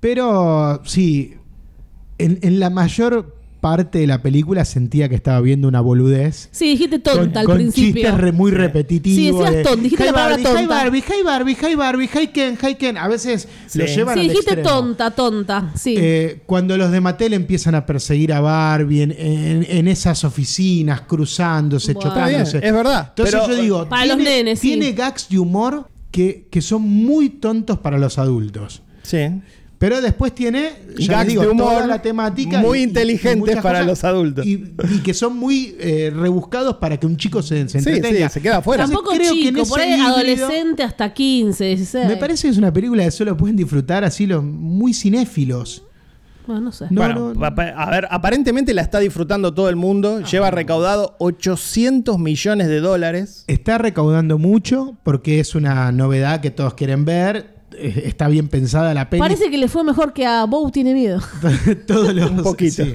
pero 0.00 0.82
sí, 0.84 1.34
en, 2.18 2.38
en 2.42 2.60
la 2.60 2.70
mayor 2.70 3.36
parte 3.64 3.98
de 4.00 4.06
la 4.06 4.20
película 4.20 4.66
sentía 4.66 5.08
que 5.08 5.14
estaba 5.14 5.40
viendo 5.40 5.66
una 5.68 5.80
boludez. 5.80 6.50
Sí, 6.52 6.66
dijiste 6.72 7.00
Con, 7.00 7.14
tonta 7.14 7.40
al 7.40 7.46
con 7.46 7.56
principio. 7.56 7.94
chistes 8.02 8.14
re- 8.20 8.32
muy 8.32 8.50
Sí, 8.50 8.56
repetitivos. 8.58 9.40
decías 9.40 9.56
de, 9.56 9.62
tonta, 9.64 9.82
dijiste 9.82 10.02
"Hi 10.02 10.06
la 10.08 10.12
palabra 10.12 10.36
Barbie, 10.36 10.42
hi 10.50 10.54
tonta". 10.66 10.74
Barbie, 10.74 10.98
hi 11.08 11.22
Barbie, 11.24 11.56
hi 11.62 11.74
Barbie, 11.74 12.10
hi 12.12 12.26
Ken, 12.26 12.58
hi 12.62 12.74
Ken. 12.74 12.98
A 12.98 13.08
veces 13.08 13.48
Sí. 13.66 13.78
lo 13.78 13.86
llevan 13.86 14.14
Sí, 14.16 14.20
al 14.20 14.28
dijiste 14.28 14.50
extremo. 14.52 14.68
tonta, 14.68 15.10
tonta. 15.12 15.72
Sí. 15.76 15.94
Eh, 15.96 16.42
cuando 16.44 16.76
los 16.76 16.90
de 16.92 17.00
Mattel 17.00 17.32
empiezan 17.32 17.74
a 17.74 17.86
perseguir 17.86 18.34
a 18.34 18.40
Barbie 18.40 19.00
en, 19.00 19.12
en- 19.12 19.66
en 19.66 19.88
esas 19.88 20.24
oficinas, 20.24 21.00
cruzándose, 21.00 21.94
chocándose. 21.94 22.58
es 22.58 22.72
verdad. 22.72 23.06
Entonces 23.16 23.34
pero 23.34 23.48
yo 23.56 23.62
digo, 23.62 23.88
Para 23.88 24.04
los 24.04 24.16
tiene, 24.18 24.30
nenes, 24.42 24.58
sí. 24.60 24.68
tiene 24.68 24.92
gags 24.92 25.28
de 25.30 25.38
humor 25.38 25.88
que, 26.10 26.48
que 26.50 26.60
son 26.60 26.82
muy 26.82 27.30
tontos 27.30 27.78
para 27.78 27.96
los 27.98 28.18
adultos. 28.18 28.82
Sí. 29.02 29.18
Pero 29.86 30.00
después 30.00 30.34
tiene 30.34 30.70
ya 30.96 31.22
digo, 31.24 31.42
de 31.42 31.48
humor 31.48 31.74
toda 31.74 31.86
la 31.86 32.00
temática 32.00 32.58
muy 32.60 32.78
y- 32.78 32.80
y- 32.80 32.84
y 32.84 32.88
inteligentes 32.88 33.38
muchas 33.38 33.62
para 33.62 33.80
cosas, 33.80 33.86
los 33.86 34.04
adultos. 34.04 34.46
Y, 34.46 34.72
y 34.90 34.98
que 35.02 35.12
son 35.12 35.36
muy 35.36 35.76
eh, 35.78 36.10
rebuscados 36.14 36.76
para 36.76 36.98
que 36.98 37.06
un 37.06 37.18
chico 37.18 37.42
se, 37.42 37.68
se 37.68 37.80
Sí, 37.82 37.88
entretenga. 37.90 38.28
sí, 38.30 38.34
se 38.34 38.40
queda 38.40 38.56
afuera. 38.58 38.84
Tampoco 38.84 39.10
creo 39.10 39.32
que 39.34 39.40
en 39.40 39.46
chico, 39.48 39.60
ese 39.62 39.68
por 39.70 39.80
ahí 39.80 39.90
híbrido- 39.92 40.06
adolescente 40.14 40.82
hasta 40.82 41.12
15, 41.12 41.64
16. 41.64 42.06
Me 42.08 42.16
parece 42.16 42.46
que 42.48 42.52
es 42.52 42.56
una 42.56 42.72
película 42.72 43.04
que 43.04 43.10
solo 43.10 43.36
pueden 43.36 43.56
disfrutar 43.56 44.04
así 44.04 44.26
los 44.26 44.42
muy 44.42 44.94
cinéfilos. 44.94 45.82
Bueno, 46.46 46.60
no 46.62 46.72
sé. 46.72 46.86
No, 46.90 47.00
bueno, 47.02 47.32
no, 47.34 47.44
a 47.46 47.90
ver, 47.90 48.06
aparentemente 48.10 48.74
la 48.74 48.82
está 48.82 48.98
disfrutando 49.00 49.54
todo 49.54 49.68
el 49.70 49.76
mundo. 49.76 50.20
Lleva 50.20 50.50
recaudado 50.50 51.16
800 51.18 52.18
millones 52.18 52.68
de 52.68 52.80
dólares. 52.80 53.44
Está 53.46 53.78
recaudando 53.78 54.36
mucho 54.38 54.96
porque 55.04 55.40
es 55.40 55.54
una 55.54 55.90
novedad 55.92 56.40
que 56.40 56.50
todos 56.50 56.74
quieren 56.74 57.04
ver. 57.06 57.53
Eh, 57.76 58.02
Está 58.06 58.28
bien 58.28 58.48
pensada 58.48 58.94
la 58.94 59.10
peli. 59.10 59.20
Parece 59.20 59.50
que 59.50 59.58
le 59.58 59.68
fue 59.68 59.84
mejor 59.84 60.12
que 60.12 60.26
a 60.26 60.44
Bow 60.44 60.70
tiene 60.70 60.94
miedo. 60.94 61.20
todos 61.86 62.14
los, 62.14 62.30
Un 62.30 62.42
poquito. 62.42 62.84
sí. 62.84 62.94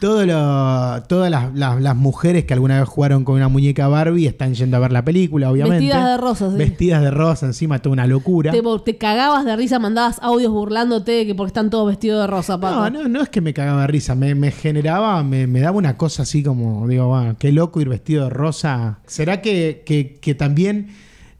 Todo 0.00 0.24
lo- 0.26 1.02
todas 1.08 1.30
las, 1.30 1.54
las- 1.54 1.80
las 1.80 1.96
mujeres 1.96 2.44
que 2.44 2.54
alguna 2.54 2.78
vez 2.80 2.88
jugaron 2.88 3.24
con 3.24 3.36
una 3.36 3.48
muñeca 3.48 3.88
Barbie 3.88 4.26
están 4.26 4.54
yendo 4.54 4.76
a 4.76 4.80
ver 4.80 4.92
la 4.92 5.04
película, 5.04 5.50
obviamente. 5.50 5.86
Vestidas 5.86 6.06
de 6.08 6.16
rosa, 6.16 6.50
sí. 6.50 6.56
Vestidas 6.56 7.02
de 7.02 7.10
rosa, 7.10 7.46
encima, 7.46 7.78
toda 7.80 7.92
una 7.94 8.06
locura. 8.06 8.52
Te, 8.52 8.62
te 8.84 8.96
cagabas 8.96 9.44
de 9.44 9.56
risa, 9.56 9.78
mandabas 9.78 10.18
audios 10.22 10.52
burlándote 10.52 11.26
que 11.26 11.34
porque 11.34 11.48
están 11.48 11.70
todos 11.70 11.88
vestidos 11.88 12.20
de 12.22 12.26
rosa, 12.26 12.58
Paco. 12.60 12.90
No, 12.90 13.02
no, 13.02 13.08
no 13.08 13.22
es 13.22 13.28
que 13.28 13.40
me 13.40 13.52
cagaba 13.54 13.82
de 13.82 13.86
risa, 13.88 14.14
me, 14.14 14.34
me 14.34 14.50
generaba, 14.50 15.22
me, 15.22 15.46
me 15.46 15.60
daba 15.60 15.76
una 15.78 15.96
cosa 15.96 16.22
así 16.22 16.42
como, 16.42 16.86
digo, 16.88 17.08
bueno, 17.08 17.36
qué 17.38 17.52
loco 17.52 17.80
ir 17.80 17.88
vestido 17.88 18.24
de 18.24 18.30
rosa. 18.30 18.98
¿Será 19.06 19.40
que, 19.40 19.82
que- 19.84 20.18
que 20.20 20.34
también 20.34 20.88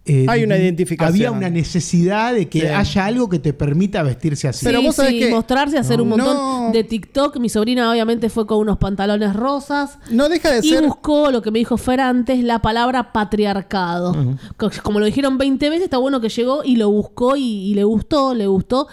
eh, 0.08 0.26
Hay 0.28 0.42
una 0.44 0.56
identificación. 0.56 1.14
Había 1.14 1.30
una 1.30 1.50
necesidad 1.50 2.32
de 2.34 2.48
que 2.48 2.60
Sí. 2.60 2.66
haya 2.66 3.04
algo 3.06 3.28
que 3.28 3.38
te 3.38 3.52
permita 3.52 4.02
vestirse 4.02 4.48
así. 4.48 4.60
Sí, 4.60 4.66
Pero 4.66 4.82
vos 4.82 4.94
sabés 4.96 5.12
sí, 5.12 5.18
que- 5.20 5.30
mostrarse, 5.30 5.78
hacer 5.78 6.00
un 6.00 6.08
montón 6.08 6.36
No. 6.36 6.70
de 6.72 6.82
TikTok. 6.84 7.38
Mi 7.38 7.48
sobrina 7.48 7.90
obviamente 7.90 8.28
fue 8.30 8.46
con 8.46 8.58
unos 8.58 8.78
pantalones 8.78 9.34
rosas. 9.36 9.98
No 10.10 10.28
deja 10.28 10.50
de 10.50 10.66
Y 10.66 10.70
ser. 10.70 10.84
buscó 10.84 11.30
lo 11.30 11.42
que 11.42 11.50
me 11.50 11.58
dijo 11.58 11.76
Fer 11.76 12.00
antes, 12.00 12.42
la 12.42 12.60
palabra 12.60 13.12
patriarcado. 13.12 14.14
Co- 14.56 14.70
Como 14.82 15.00
lo 15.00 15.06
dijeron 15.06 15.38
20 15.38 15.68
veces, 15.70 15.84
está 15.84 15.98
bueno 15.98 16.20
que 16.20 16.28
llegó 16.28 16.62
y 16.64 16.76
lo 16.76 16.90
buscó 16.90 17.36
y, 17.36 17.42
y 17.70 17.74
le 17.74 17.84
gustó, 17.84 18.34
le 18.34 18.46
gustó. 18.46 18.88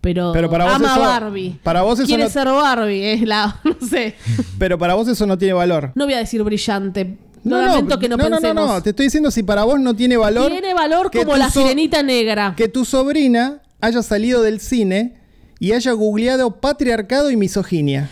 Pero, 0.00 0.30
Pero 0.32 0.48
para 0.48 0.66
vos 0.66 0.74
ama 0.74 0.92
eso- 0.92 1.00
Barbie. 1.00 1.58
para 1.64 1.82
vos 1.82 1.98
eso 1.98 2.06
Quiere 2.06 2.22
no- 2.24 2.30
ser 2.30 2.46
Barbie, 2.46 3.12
es 3.14 3.22
la, 3.22 3.58
no 3.64 3.74
sé. 3.88 4.14
Pero 4.56 4.78
para 4.78 4.94
vos 4.94 5.08
eso 5.08 5.26
no 5.26 5.36
tiene 5.36 5.52
valor. 5.54 5.90
No 5.96 6.04
voy 6.04 6.14
a 6.14 6.18
decir 6.18 6.42
brillante. 6.44 7.18
No, 7.50 7.62
lamento 7.62 7.98
que 7.98 8.08
no, 8.08 8.16
no, 8.16 8.24
no, 8.28 8.30
pensemos. 8.36 8.68
no, 8.68 8.82
Te 8.82 8.90
estoy 8.90 9.06
diciendo 9.06 9.30
si 9.30 9.42
para 9.42 9.64
vos 9.64 9.78
no 9.80 9.94
tiene 9.94 10.16
valor. 10.16 10.50
Tiene 10.50 10.74
valor 10.74 11.10
como 11.10 11.36
la 11.36 11.50
so- 11.50 11.60
sirenita 11.62 12.02
negra. 12.02 12.54
Que 12.56 12.68
tu 12.68 12.84
sobrina 12.84 13.62
haya 13.80 14.02
salido 14.02 14.42
del 14.42 14.60
cine 14.60 15.14
y 15.58 15.72
haya 15.72 15.92
googleado 15.92 16.60
patriarcado 16.60 17.30
y 17.30 17.36
misoginia. 17.36 18.10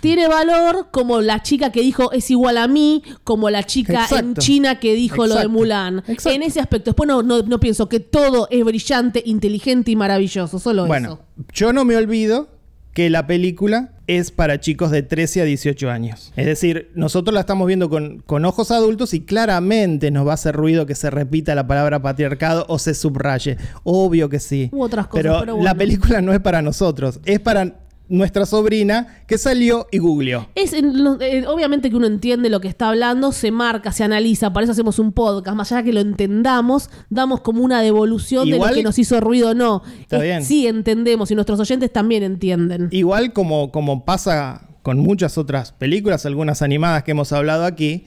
Tiene 0.00 0.28
valor 0.28 0.88
como 0.90 1.20
la 1.20 1.42
chica 1.42 1.70
que 1.70 1.82
dijo 1.82 2.10
es 2.12 2.30
igual 2.30 2.56
a 2.56 2.66
mí, 2.66 3.02
como 3.22 3.50
la 3.50 3.64
chica 3.64 4.06
en. 4.18 4.34
China 4.34 4.80
que 4.80 4.94
dijo 4.94 5.26
lo 5.26 5.34
de. 5.34 5.46
Mulan. 5.48 5.98
Exacto. 6.06 6.30
En 6.30 6.42
ese 6.42 6.58
aspecto. 6.58 6.92
Después 6.92 7.06
no, 7.06 7.22
no, 7.22 7.42
no 7.42 7.60
pienso 7.60 7.86
que 7.88 8.00
todo 8.00 8.48
es 8.50 8.64
brillante, 8.64 9.22
inteligente 9.26 9.90
y 9.90 9.96
maravilloso. 9.96 10.58
Solo 10.58 10.86
Bueno, 10.86 11.20
eso. 11.36 11.44
yo 11.52 11.74
no 11.74 11.84
me 11.84 11.96
olvido 11.96 12.48
que 12.92 13.10
la 13.10 13.26
película 13.26 13.92
es 14.06 14.32
para 14.32 14.58
chicos 14.58 14.90
de 14.90 15.02
13 15.02 15.42
a 15.42 15.44
18 15.44 15.90
años. 15.90 16.32
Es 16.36 16.46
decir, 16.46 16.90
nosotros 16.94 17.32
la 17.32 17.40
estamos 17.40 17.66
viendo 17.68 17.88
con, 17.88 18.20
con 18.26 18.44
ojos 18.44 18.72
adultos 18.72 19.14
y 19.14 19.20
claramente 19.20 20.10
nos 20.10 20.26
va 20.26 20.32
a 20.32 20.34
hacer 20.34 20.56
ruido 20.56 20.86
que 20.86 20.96
se 20.96 21.10
repita 21.10 21.54
la 21.54 21.66
palabra 21.66 22.02
patriarcado 22.02 22.66
o 22.68 22.78
se 22.78 22.94
subraye. 22.94 23.56
Obvio 23.84 24.28
que 24.28 24.40
sí. 24.40 24.68
U 24.72 24.82
otras 24.82 25.06
cosas, 25.06 25.22
pero, 25.22 25.40
pero 25.40 25.54
bueno. 25.54 25.64
la 25.64 25.74
película 25.76 26.20
no 26.20 26.32
es 26.32 26.40
para 26.40 26.62
nosotros, 26.62 27.20
es 27.24 27.38
para 27.38 27.79
nuestra 28.10 28.44
sobrina 28.44 29.22
que 29.26 29.38
salió 29.38 29.86
y 29.90 29.98
googleó. 29.98 30.48
Es 30.54 30.74
lo- 30.82 31.18
eh, 31.20 31.46
obviamente 31.46 31.88
que 31.88 31.96
uno 31.96 32.06
entiende 32.06 32.50
lo 32.50 32.60
que 32.60 32.68
está 32.68 32.90
hablando, 32.90 33.32
se 33.32 33.50
marca, 33.50 33.92
se 33.92 34.04
analiza, 34.04 34.52
para 34.52 34.64
eso 34.64 34.72
hacemos 34.72 34.98
un 34.98 35.12
podcast. 35.12 35.56
Más 35.56 35.72
allá 35.72 35.80
de 35.82 35.86
que 35.86 35.92
lo 35.94 36.00
entendamos, 36.00 36.90
damos 37.08 37.40
como 37.40 37.62
una 37.62 37.80
devolución 37.80 38.50
de 38.50 38.58
lo 38.58 38.64
que 38.74 38.82
nos 38.82 38.98
hizo 38.98 39.18
ruido 39.20 39.50
o 39.50 39.54
no. 39.54 39.82
Está 40.00 40.16
Es- 40.18 40.22
bien. 40.24 40.44
Sí 40.44 40.66
entendemos 40.66 41.30
y 41.30 41.34
nuestros 41.34 41.58
oyentes 41.60 41.90
también 41.92 42.22
entienden. 42.22 42.88
Igual 42.90 43.32
como, 43.32 43.72
como 43.72 44.04
pasa 44.04 44.66
con 44.82 44.98
muchas 44.98 45.38
otras 45.38 45.72
películas, 45.72 46.26
algunas 46.26 46.62
animadas 46.62 47.04
que 47.04 47.12
hemos 47.12 47.32
hablado 47.32 47.64
aquí, 47.64 48.04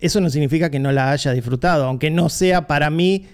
eso 0.00 0.20
no 0.20 0.28
significa 0.28 0.70
que 0.70 0.78
no 0.78 0.92
la 0.92 1.10
haya 1.12 1.32
disfrutado, 1.32 1.86
aunque 1.86 2.10
no 2.10 2.28
sea 2.28 2.66
para 2.66 2.90
mí 2.90 3.24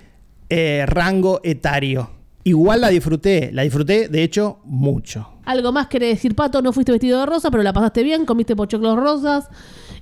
eh, 0.51 0.85
rango 0.87 1.41
etario. 1.43 2.11
Igual 2.45 2.81
la 2.81 2.89
disfruté, 2.89 3.51
la 3.53 3.63
disfruté 3.63 4.09
de 4.09 4.23
hecho 4.23 4.59
mucho. 4.65 5.29
Algo 5.45 5.73
más 5.73 5.87
quiere 5.89 6.07
decir, 6.09 6.35
Pato, 6.35 6.61
no 6.63 6.73
fuiste 6.73 6.93
vestido 6.93 7.21
de 7.21 7.27
rosa, 7.27 7.51
pero 7.51 7.63
la 7.63 7.73
pasaste 7.73 8.03
bien, 8.03 8.25
comiste 8.27 8.55
pochoclos 8.57 8.97
rosas 8.97 9.49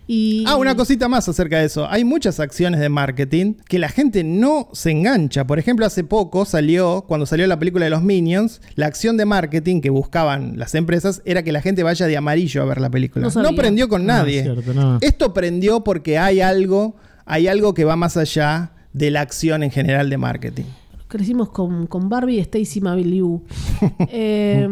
y... 0.06 0.44
Ah, 0.46 0.56
una 0.56 0.74
cosita 0.74 1.08
más 1.08 1.28
acerca 1.28 1.58
de 1.58 1.66
eso. 1.66 1.86
Hay 1.88 2.04
muchas 2.04 2.40
acciones 2.40 2.80
de 2.80 2.88
marketing 2.88 3.54
que 3.68 3.78
la 3.78 3.88
gente 3.88 4.24
no 4.24 4.68
se 4.72 4.90
engancha. 4.90 5.46
Por 5.46 5.58
ejemplo, 5.58 5.86
hace 5.86 6.02
poco 6.04 6.44
salió, 6.44 7.04
cuando 7.06 7.26
salió 7.26 7.46
la 7.46 7.58
película 7.58 7.84
de 7.84 7.90
los 7.90 8.02
Minions, 8.02 8.60
la 8.74 8.86
acción 8.86 9.16
de 9.16 9.24
marketing 9.24 9.80
que 9.80 9.90
buscaban 9.90 10.58
las 10.58 10.74
empresas 10.74 11.22
era 11.24 11.42
que 11.42 11.52
la 11.52 11.62
gente 11.62 11.82
vaya 11.82 12.06
de 12.06 12.16
amarillo 12.16 12.62
a 12.62 12.64
ver 12.66 12.80
la 12.80 12.90
película. 12.90 13.28
No 13.34 13.54
prendió 13.54 13.88
con 13.88 14.04
No, 14.06 14.14
nadie. 14.14 14.38
es 14.40 14.44
cierto, 14.44 14.74
no. 14.74 14.98
Esto 15.00 15.32
prendió 15.32 15.84
porque 15.84 16.18
hay 16.18 16.40
algo, 16.40 16.96
hay 17.24 17.48
algo 17.48 17.72
que 17.74 17.84
va 17.84 17.96
más 17.96 18.16
allá 18.16 18.72
de 18.92 19.10
la 19.10 19.20
acción 19.20 19.62
en 19.62 19.70
general 19.70 20.10
de 20.10 20.16
marketing. 20.18 20.64
Crecimos 21.10 21.48
con, 21.50 21.88
con 21.88 22.08
Barbie 22.08 22.36
y 22.36 22.38
Stacy 22.38 22.80
Malibu. 22.80 23.42
eh, 24.12 24.68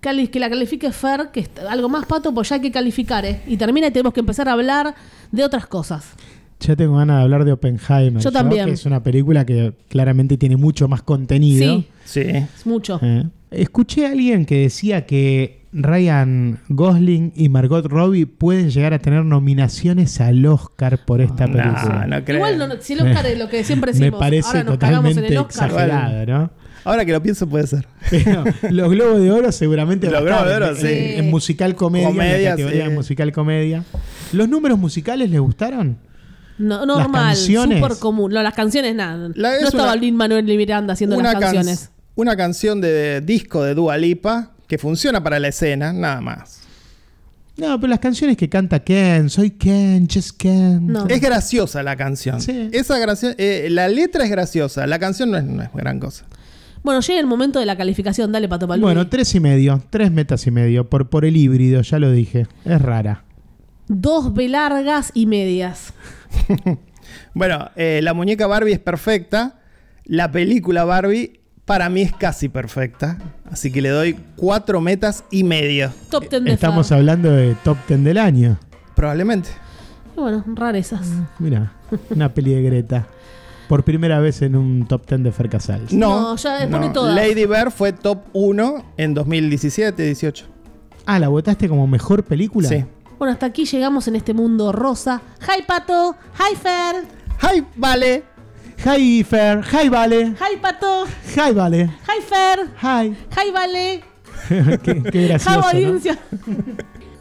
cali- 0.00 0.28
que 0.28 0.38
la 0.38 0.50
califique 0.50 0.92
Fer, 0.92 1.30
que 1.32 1.40
es 1.40 1.50
algo 1.68 1.88
más 1.88 2.04
pato, 2.06 2.34
pues 2.34 2.50
ya 2.50 2.56
hay 2.56 2.60
que 2.62 2.70
calificar, 2.70 3.24
¿eh? 3.24 3.40
Y 3.46 3.56
termina 3.56 3.86
y 3.86 3.90
tenemos 3.90 4.12
que 4.12 4.20
empezar 4.20 4.48
a 4.48 4.52
hablar 4.52 4.94
de 5.32 5.42
otras 5.42 5.66
cosas. 5.66 6.04
Ya 6.60 6.76
tengo 6.76 6.96
ganas 6.96 7.16
de 7.18 7.22
hablar 7.24 7.44
de 7.44 7.52
Oppenheimer. 7.52 8.22
Yo 8.22 8.30
también. 8.30 8.66
Que 8.66 8.72
es 8.72 8.86
una 8.86 9.02
película 9.02 9.44
que 9.46 9.72
claramente 9.88 10.36
tiene 10.36 10.56
mucho 10.56 10.86
más 10.86 11.02
contenido. 11.02 11.78
Sí, 11.78 11.86
Sí. 12.04 12.20
es 12.20 12.66
mucho. 12.66 13.00
Eh, 13.02 13.24
Escuché 13.50 14.06
a 14.06 14.10
alguien 14.10 14.44
que 14.46 14.58
decía 14.60 15.06
que 15.06 15.63
Ryan 15.74 16.60
Gosling 16.68 17.32
y 17.34 17.48
Margot 17.48 17.84
Robbie 17.86 18.26
pueden 18.26 18.70
llegar 18.70 18.94
a 18.94 19.00
tener 19.00 19.24
nominaciones 19.24 20.20
al 20.20 20.46
Oscar 20.46 21.04
por 21.04 21.20
esta 21.20 21.46
No, 21.46 21.52
película. 21.54 22.06
no 22.08 22.24
creo. 22.24 22.36
Igual, 22.36 22.58
no, 22.58 22.66
no, 22.68 22.74
si 22.80 22.92
el 22.92 23.00
Oscar 23.00 23.26
es 23.26 23.38
lo 23.38 23.48
que 23.48 23.64
siempre 23.64 23.92
Me 23.94 23.98
decimos, 23.98 24.20
parece 24.20 24.46
ahora 24.48 24.64
nos 24.64 24.78
cagamos 24.78 25.10
en 25.10 25.14
totalmente 25.16 25.34
el 25.34 25.40
Oscar. 25.40 25.66
exagerado, 25.70 26.26
¿no? 26.26 26.50
Ahora 26.84 27.04
que 27.04 27.12
lo 27.12 27.22
pienso 27.22 27.48
puede 27.48 27.66
ser. 27.66 27.86
Pero 28.10 28.44
los 28.70 28.90
Globos 28.90 29.20
de 29.20 29.32
Oro 29.32 29.50
seguramente 29.52 30.06
Los 30.10 30.14
va 30.14 30.18
a 30.18 30.22
estar 30.22 30.36
Globos 30.44 30.48
de 30.48 30.56
Oro, 30.56 30.68
en, 30.68 30.76
sí. 30.76 31.14
en- 31.18 31.24
en 31.24 31.30
musical 31.30 31.74
comedia, 31.74 32.08
en 32.08 32.12
Comedia, 32.14 32.38
la 32.44 32.50
categoría 32.50 32.84
sí. 32.84 32.88
de 32.90 32.94
musical 32.94 33.32
comedia. 33.32 33.84
¿Los 34.32 34.48
números 34.48 34.78
musicales 34.78 35.28
les 35.30 35.40
gustaron? 35.40 35.96
No, 36.58 36.86
normal, 36.86 37.34
canciones. 37.34 37.80
súper 37.80 37.98
común. 37.98 38.32
No, 38.32 38.42
las 38.42 38.54
canciones 38.54 38.94
nada. 38.94 39.30
La- 39.34 39.56
es 39.56 39.62
no 39.62 39.68
estaba 39.68 39.92
una- 39.92 39.96
Lin 39.96 40.14
Manuel 40.14 40.44
Miranda 40.44 40.92
haciendo 40.92 41.16
las 41.20 41.32
can- 41.32 41.40
canciones. 41.42 41.90
una 42.14 42.36
canción 42.36 42.80
de 42.80 43.20
disco 43.22 43.64
de 43.64 43.74
Dua 43.74 43.96
Lipa 43.98 44.52
que 44.66 44.78
funciona 44.78 45.22
para 45.22 45.38
la 45.38 45.48
escena, 45.48 45.92
nada 45.92 46.20
más. 46.20 46.60
No, 47.56 47.78
pero 47.78 47.88
las 47.90 48.00
canciones 48.00 48.36
que 48.36 48.48
canta 48.48 48.80
Ken, 48.80 49.30
soy 49.30 49.52
Ken, 49.52 50.08
just 50.12 50.36
Ken. 50.36 50.86
No. 50.88 51.06
Es 51.06 51.20
graciosa 51.20 51.82
la 51.84 51.94
canción. 51.96 52.40
Sí. 52.40 52.68
Esa 52.72 52.98
gracia- 52.98 53.34
eh, 53.38 53.68
la 53.70 53.86
letra 53.88 54.24
es 54.24 54.30
graciosa, 54.30 54.86
la 54.88 54.98
canción 54.98 55.30
no 55.30 55.38
es, 55.38 55.44
no 55.44 55.62
es 55.62 55.72
gran 55.72 56.00
cosa. 56.00 56.26
Bueno, 56.82 57.00
llega 57.00 57.20
el 57.20 57.26
momento 57.26 57.60
de 57.60 57.66
la 57.66 57.76
calificación. 57.76 58.30
Dale, 58.32 58.48
Pato 58.48 58.66
Paludi. 58.68 58.82
Bueno, 58.84 59.08
tres 59.08 59.34
y 59.34 59.40
medio, 59.40 59.82
tres 59.88 60.10
metas 60.10 60.46
y 60.46 60.50
medio, 60.50 60.90
por, 60.90 61.08
por 61.08 61.24
el 61.24 61.36
híbrido, 61.36 61.80
ya 61.80 61.98
lo 61.98 62.10
dije. 62.10 62.46
Es 62.64 62.82
rara. 62.82 63.24
Dos 63.88 64.34
B 64.34 64.48
largas 64.48 65.10
y 65.14 65.26
medias. 65.26 65.92
Bueno, 67.32 67.70
eh, 67.76 68.00
la 68.02 68.12
muñeca 68.14 68.46
Barbie 68.46 68.72
es 68.72 68.78
perfecta. 68.80 69.60
La 70.04 70.30
película 70.32 70.84
Barbie 70.84 71.40
para 71.64 71.88
mí 71.88 72.02
es 72.02 72.12
casi 72.12 72.48
perfecta. 72.48 73.18
Así 73.50 73.70
que 73.70 73.80
le 73.80 73.88
doy 73.90 74.18
cuatro 74.36 74.80
metas 74.80 75.24
y 75.30 75.44
medio. 75.44 75.90
Top 76.10 76.28
ten 76.28 76.44
de 76.44 76.52
Estamos 76.52 76.90
hablando 76.92 77.30
de 77.30 77.54
top 77.64 77.78
ten 77.86 78.04
del 78.04 78.18
año. 78.18 78.58
Probablemente. 78.94 79.50
Y 80.16 80.20
Bueno, 80.20 80.44
rarezas. 80.46 81.06
Mira, 81.38 81.72
una 82.10 82.32
peli 82.32 82.54
de 82.54 82.62
Greta. 82.62 83.06
Por 83.68 83.82
primera 83.82 84.20
vez 84.20 84.42
en 84.42 84.56
un 84.56 84.86
top 84.86 85.06
ten 85.06 85.22
de 85.22 85.32
Fer 85.32 85.48
Casals. 85.48 85.92
No, 85.92 86.20
No, 86.20 86.36
ya 86.36 86.68
pone 86.70 86.90
todas. 86.90 87.14
Lady 87.14 87.46
Bird 87.46 87.70
fue 87.70 87.92
top 87.92 88.18
1 88.34 88.92
en 88.98 89.16
2017-18. 89.16 90.44
Ah, 91.06 91.18
¿la 91.18 91.28
votaste 91.28 91.68
como 91.68 91.86
mejor 91.86 92.24
película? 92.24 92.68
Sí. 92.68 92.84
Bueno, 93.18 93.32
hasta 93.32 93.46
aquí 93.46 93.64
llegamos 93.64 94.06
en 94.08 94.16
este 94.16 94.34
mundo 94.34 94.70
rosa. 94.72 95.22
¡Hi, 95.40 95.62
Pato! 95.66 96.14
¡Hi, 96.38 96.56
Fer! 96.56 97.04
¡Hi, 97.42 97.64
vale! 97.76 98.33
Hi 98.84 99.22
Fer, 99.24 99.62
hi 99.72 99.88
Vale, 99.88 100.34
¡Hi, 100.40 100.56
Pato! 100.60 101.04
hi 101.36 101.52
Vale, 101.54 101.90
¡Hi, 102.06 102.20
Fer! 102.22 102.70
hi. 102.82 103.16
¡Hi, 103.36 103.50
Vale! 103.52 104.04
qué, 104.82 105.02
qué 105.02 105.18
¡Hi, 105.24 105.28
gracioso, 105.28 105.68
¿no? 105.72 106.54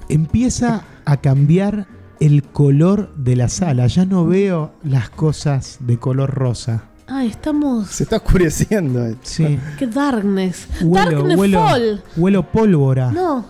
Empieza 0.10 0.84
a 1.06 1.18
cambiar 1.18 1.88
el 2.20 2.44
color 2.44 3.14
de 3.16 3.36
la 3.36 3.48
sala. 3.50 3.88
Ya 3.88 4.06
no 4.06 4.26
veo 4.26 4.74
las 4.84 5.10
cosas 5.10 5.78
de 5.80 5.98
color 5.98 6.32
rosa. 6.32 6.86
Ay, 7.08 7.28
estamos... 7.30 7.88
Se 7.90 8.04
está 8.04 8.18
oscureciendo. 8.18 9.06
esto. 9.06 9.20
Sí. 9.24 9.60
¡Qué 9.78 9.88
darkness! 9.88 10.68
Huelo, 10.82 11.12
¡Darkness 11.12 11.38
huelo, 11.40 11.60
Fall! 11.68 12.04
huelo 12.18 12.44
pólvora. 12.52 13.12
No, 13.12 13.46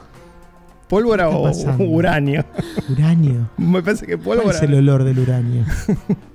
¿Pólvora 0.87 1.27
¿Qué 1.29 1.35
o 1.35 1.43
pasando? 1.43 1.83
uranio? 1.85 2.45
Uranio. 2.89 3.49
Me 3.57 3.81
parece 3.81 4.05
que 4.05 4.17
¿Cuál 4.17 4.39
pólvora. 4.39 4.57
es 4.57 4.63
el 4.63 4.73
olor 4.75 5.03
del 5.03 5.19
uranio? 5.19 5.65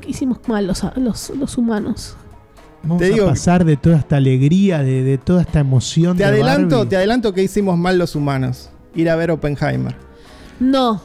¿qué 0.00 0.10
hicimos 0.10 0.38
mal 0.46 0.66
los, 0.66 0.82
los, 0.96 1.30
los 1.30 1.56
humanos? 1.58 2.14
Vamos 2.82 2.98
Te 3.02 3.10
digo- 3.10 3.26
a 3.26 3.30
pasar 3.30 3.64
de 3.64 3.76
toda 3.76 3.96
esta 3.96 4.16
alegría, 4.16 4.78
de, 4.78 5.02
de 5.02 5.18
toda 5.18 5.42
esta 5.42 5.58
emoción. 5.60 6.16
Te 6.16 6.22
de 6.22 6.28
adelanto, 6.28 6.76
Barbie. 6.76 6.88
te 6.90 6.96
adelanto 6.96 7.32
que 7.34 7.42
hicimos 7.42 7.76
mal 7.76 7.98
los 7.98 8.14
humanos. 8.14 8.70
Ir 8.94 9.10
a 9.10 9.16
ver 9.16 9.30
Oppenheimer. 9.30 9.96
No. 10.60 11.00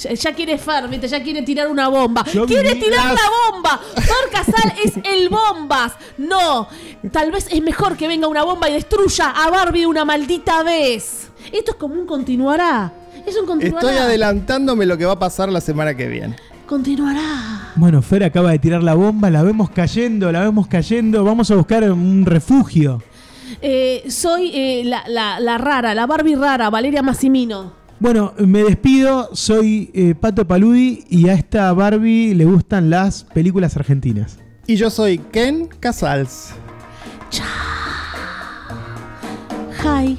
Ya, 0.00 0.12
ya 0.14 0.32
quiere 0.32 0.56
Fer, 0.58 0.86
¿viste? 0.88 1.08
Ya 1.08 1.22
quiere 1.22 1.42
tirar 1.42 1.68
una 1.68 1.88
bomba. 1.88 2.24
Yo 2.32 2.46
¡Quiere 2.46 2.74
tirar 2.76 3.04
las- 3.06 3.14
la 3.14 3.52
bomba! 3.52 3.80
Fer 3.96 4.30
Casal 4.32 4.72
es 4.84 4.92
el 5.04 5.28
bombas. 5.28 5.92
No. 6.16 6.68
Tal 7.10 7.30
vez 7.32 7.48
es 7.50 7.60
mejor 7.62 7.96
que 7.96 8.06
venga 8.06 8.28
una 8.28 8.44
bomba 8.44 8.68
y 8.70 8.74
destruya 8.74 9.30
a 9.30 9.50
Barbie 9.50 9.80
de 9.80 9.86
una 9.86 10.04
maldita 10.04 10.62
vez. 10.62 11.30
Esto 11.52 11.72
es 11.72 11.76
como 11.76 11.94
un 11.94 12.06
continuará. 12.06 12.92
Es 13.26 13.36
un 13.36 13.46
continuará. 13.46 13.86
Estoy 13.88 14.02
adelantándome 14.02 14.86
lo 14.86 14.96
que 14.96 15.04
va 15.04 15.12
a 15.14 15.18
pasar 15.18 15.48
la 15.48 15.60
semana 15.60 15.94
que 15.96 16.06
viene. 16.06 16.36
Continuará. 16.66 17.57
Bueno, 17.78 18.02
Fer 18.02 18.24
acaba 18.24 18.50
de 18.50 18.58
tirar 18.58 18.82
la 18.82 18.94
bomba, 18.94 19.30
la 19.30 19.42
vemos 19.42 19.70
cayendo, 19.70 20.32
la 20.32 20.40
vemos 20.40 20.66
cayendo. 20.66 21.22
Vamos 21.24 21.50
a 21.50 21.54
buscar 21.56 21.88
un 21.90 22.26
refugio. 22.26 23.02
Eh, 23.62 24.04
soy 24.08 24.50
eh, 24.52 24.82
la, 24.84 25.04
la- 25.08 25.38
la 25.40 25.58
rara, 25.58 25.94
la 25.94 26.06
Barbie 26.06 26.34
rara, 26.36 26.70
Valeria 26.70 27.02
Massimino. 27.02 27.72
Bueno, 28.00 28.32
me 28.38 28.62
despido. 28.64 29.30
Soy 29.32 29.90
eh, 29.94 30.14
Pato 30.14 30.46
Paludi 30.46 31.04
y 31.08 31.28
a 31.28 31.34
esta 31.34 31.72
Barbie 31.72 32.34
le 32.34 32.44
gustan 32.44 32.90
las 32.90 33.24
películas 33.24 33.76
argentinas. 33.76 34.38
Y 34.66 34.76
yo 34.76 34.90
soy 34.90 35.18
Ken 35.18 35.68
Casals. 35.80 36.50
Hi. 39.84 40.18